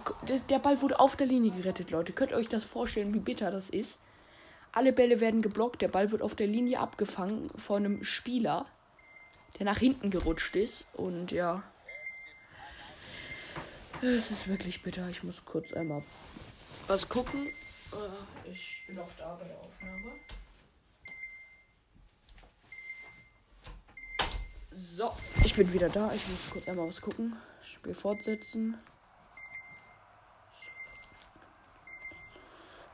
der 0.50 0.60
Ball 0.60 0.82
wurde 0.82 1.00
auf 1.00 1.16
der 1.16 1.28
Linie 1.28 1.52
gerettet, 1.52 1.92
Leute. 1.92 2.14
Könnt 2.14 2.32
ihr 2.32 2.38
euch 2.38 2.50
das 2.50 2.64
vorstellen, 2.64 3.14
wie 3.14 3.20
bitter 3.20 3.52
das 3.52 3.70
ist? 3.70 4.00
Alle 4.72 4.94
Bälle 4.94 5.20
werden 5.20 5.42
geblockt. 5.42 5.82
Der 5.82 5.88
Ball 5.88 6.12
wird 6.12 6.22
auf 6.22 6.36
der 6.36 6.48
Linie 6.48 6.80
abgefangen 6.80 7.50
von 7.58 7.86
einem 7.86 8.04
Spieler, 8.04 8.66
der 9.58 9.66
nach 9.66 9.78
hinten 9.78 10.12
gerutscht 10.12 10.56
ist. 10.56 10.88
Und 10.94 11.32
ja. 11.32 11.64
Es 14.02 14.32
ist 14.32 14.48
wirklich 14.48 14.82
bitter. 14.82 15.10
Ich 15.10 15.24
muss 15.24 15.44
kurz 15.46 15.74
einmal 15.74 16.04
was 16.88 17.08
gucken. 17.10 17.48
Äh, 17.48 18.50
ich 18.50 18.84
bin 18.88 18.96
noch 18.96 19.10
da 19.18 19.36
bei 19.36 19.46
der 19.46 19.58
Aufnahme. 19.58 20.20
So, 24.72 25.12
ich 25.44 25.54
bin 25.56 25.74
wieder 25.74 25.90
da. 25.90 26.14
Ich 26.14 26.28
muss 26.28 26.50
kurz 26.50 26.68
einmal 26.68 26.88
was 26.88 27.02
gucken. 27.02 27.36
Spiel 27.62 27.94
fortsetzen. 27.94 28.78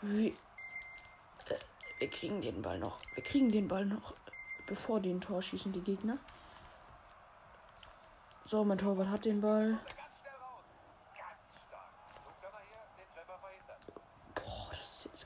Wie, 0.08 0.28
äh, 0.28 1.56
wir 2.00 2.10
kriegen 2.10 2.42
den 2.42 2.62
Ball 2.62 2.78
noch. 2.78 3.00
Wir 3.16 3.24
kriegen 3.24 3.52
den 3.52 3.68
Ball 3.68 3.86
noch, 3.86 4.14
bevor 4.68 5.00
die 5.00 5.12
ein 5.12 5.20
Tor 5.20 5.42
schießen, 5.42 5.74
die 5.74 5.82
Gegner. 5.82 6.18
So, 8.46 8.64
mein 8.64 8.78
Torwart 8.78 9.10
hat 9.10 9.26
den 9.26 9.42
Ball. 9.42 9.80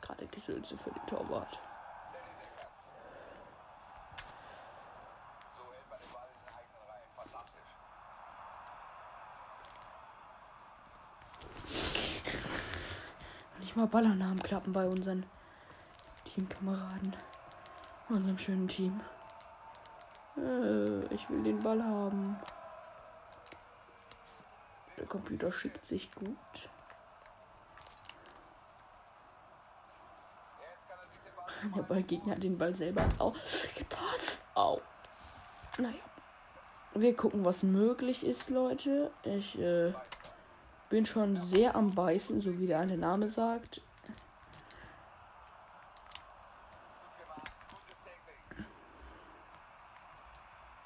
gerade 0.02 0.28
Gesülze 0.28 0.78
für 0.78 0.92
den 0.92 1.06
Torwart. 1.06 1.60
Mal 13.80 13.88
Ballernamen 13.88 14.44
klappen 14.44 14.74
bei 14.74 14.88
unseren 14.88 15.26
Teamkameraden. 16.26 17.15
Unserem 18.10 18.38
schönen 18.38 18.68
Team. 18.68 19.00
Äh, 20.38 21.06
ich 21.13 21.30
will 21.30 21.44
den 21.44 21.62
Ball 21.62 21.82
haben. 21.82 22.38
Der 24.98 25.06
Computer 25.06 25.52
schickt 25.52 25.86
sich 25.86 26.12
gut. 26.13 26.36
Der 31.76 31.84
Ballgegner 31.84 32.36
hat 32.36 32.44
den 32.44 32.58
Ball 32.58 32.76
selber 32.76 33.04
ins 33.04 33.20
Au 33.20 33.34
gepasst. 33.76 34.42
Au. 34.56 34.82
Naja. 35.78 35.96
Wir 36.96 37.15
gucken, 37.15 37.46
was 37.46 37.63
möglich 37.63 38.26
ist, 38.26 38.50
Leute. 38.50 39.12
Ich 39.24 39.58
äh, 39.60 39.94
bin 40.89 41.06
schon 41.06 41.41
sehr 41.43 41.75
am 41.75 41.93
Beißen, 41.93 42.41
so 42.41 42.60
wie 42.60 42.67
der 42.67 42.80
eine 42.80 42.97
Name 42.97 43.30
sagt. 43.30 43.82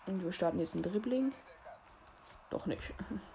Und 0.06 0.24
wir 0.24 0.32
starten 0.32 0.60
jetzt 0.60 0.76
ein 0.76 0.84
Dribbling. 0.84 1.32
Doch 2.50 2.66
nicht. 2.66 2.94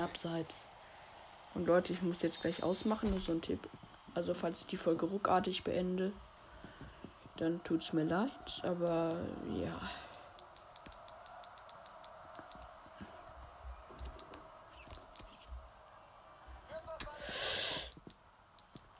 abseits. 0.00 0.62
Und 1.54 1.66
Leute, 1.66 1.92
ich 1.92 2.02
muss 2.02 2.22
jetzt 2.22 2.40
gleich 2.40 2.62
ausmachen, 2.62 3.10
nur 3.10 3.20
so 3.20 3.32
ein 3.32 3.40
Tipp. 3.40 3.68
Also 4.14 4.34
falls 4.34 4.60
ich 4.60 4.66
die 4.66 4.76
Folge 4.76 5.06
ruckartig 5.06 5.64
beende, 5.64 6.12
dann 7.36 7.62
tut 7.64 7.82
es 7.82 7.92
mir 7.92 8.04
leid, 8.04 8.30
aber 8.62 9.18
ja. 9.54 9.78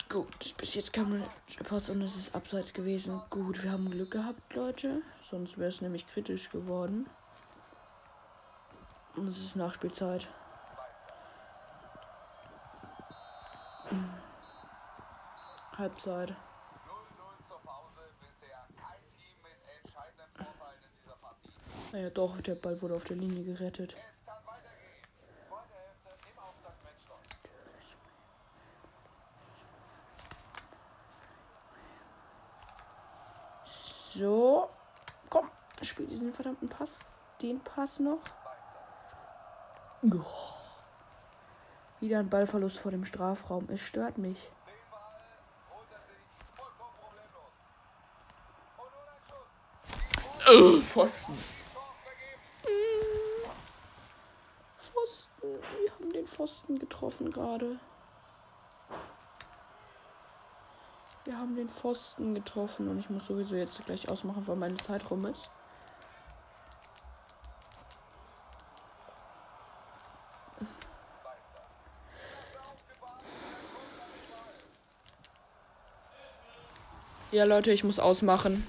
Gut, 0.09 0.57
bis 0.57 0.74
jetzt 0.74 0.92
kam 0.92 1.22
etwas 1.61 1.88
und 1.88 2.00
es 2.00 2.16
ist 2.16 2.35
abseits 2.35 2.72
gewesen. 2.72 3.20
Gut, 3.29 3.62
wir 3.62 3.72
haben 3.72 3.90
Glück 3.90 4.12
gehabt, 4.12 4.55
Leute. 4.55 5.02
Sonst 5.31 5.59
wäre 5.59 5.68
es 5.68 5.81
nämlich 5.81 6.07
kritisch 6.07 6.50
geworden. 6.50 7.07
Und 9.14 9.29
es 9.29 9.38
ist 9.38 9.57
Nachspielzeit. 9.57 10.29
Halbzeit. 15.87 16.35
Naja, 21.92 22.11
doch, 22.11 22.40
der 22.40 22.57
Ball 22.57 22.83
wurde 22.83 22.96
auf 22.96 23.05
der 23.05 23.16
Linie 23.16 23.44
gerettet. 23.44 23.94
So. 34.12 34.68
Komm, 35.31 35.49
spiel 35.83 36.07
diesen 36.07 36.33
verdammten 36.35 36.68
Pass. 36.68 36.99
Den 37.40 37.61
Pass 37.61 38.01
noch. 38.01 38.18
Oh. 40.03 40.25
Wieder 42.01 42.18
ein 42.18 42.29
Ballverlust 42.29 42.79
vor 42.79 42.90
dem 42.90 43.05
Strafraum. 43.05 43.68
Es 43.70 43.81
stört 43.81 44.18
mich. 44.18 44.51
Oh, 50.49 50.81
Pfosten. 50.81 51.37
Pfosten. 54.79 55.49
Wir 55.83 55.93
haben 55.93 56.13
den 56.13 56.27
Pfosten 56.29 56.79
getroffen 56.79 57.33
gerade. 57.33 57.81
Wir 61.25 61.37
haben 61.37 61.57
den 61.57 61.69
Pfosten 61.69 62.37
getroffen 62.37 62.89
und 62.89 63.01
ich 63.01 63.11
muss 63.11 63.27
sowieso 63.27 63.57
jetzt 63.57 63.85
gleich 63.87 64.09
ausmachen, 64.09 64.47
weil 64.47 64.55
meine 64.55 64.77
Zeit 64.77 65.11
rum 65.11 65.27
ist. 65.27 65.51
Ja, 77.33 77.43
Leute, 77.43 77.73
ich 77.73 77.83
muss 77.83 77.99
ausmachen. 77.99 78.65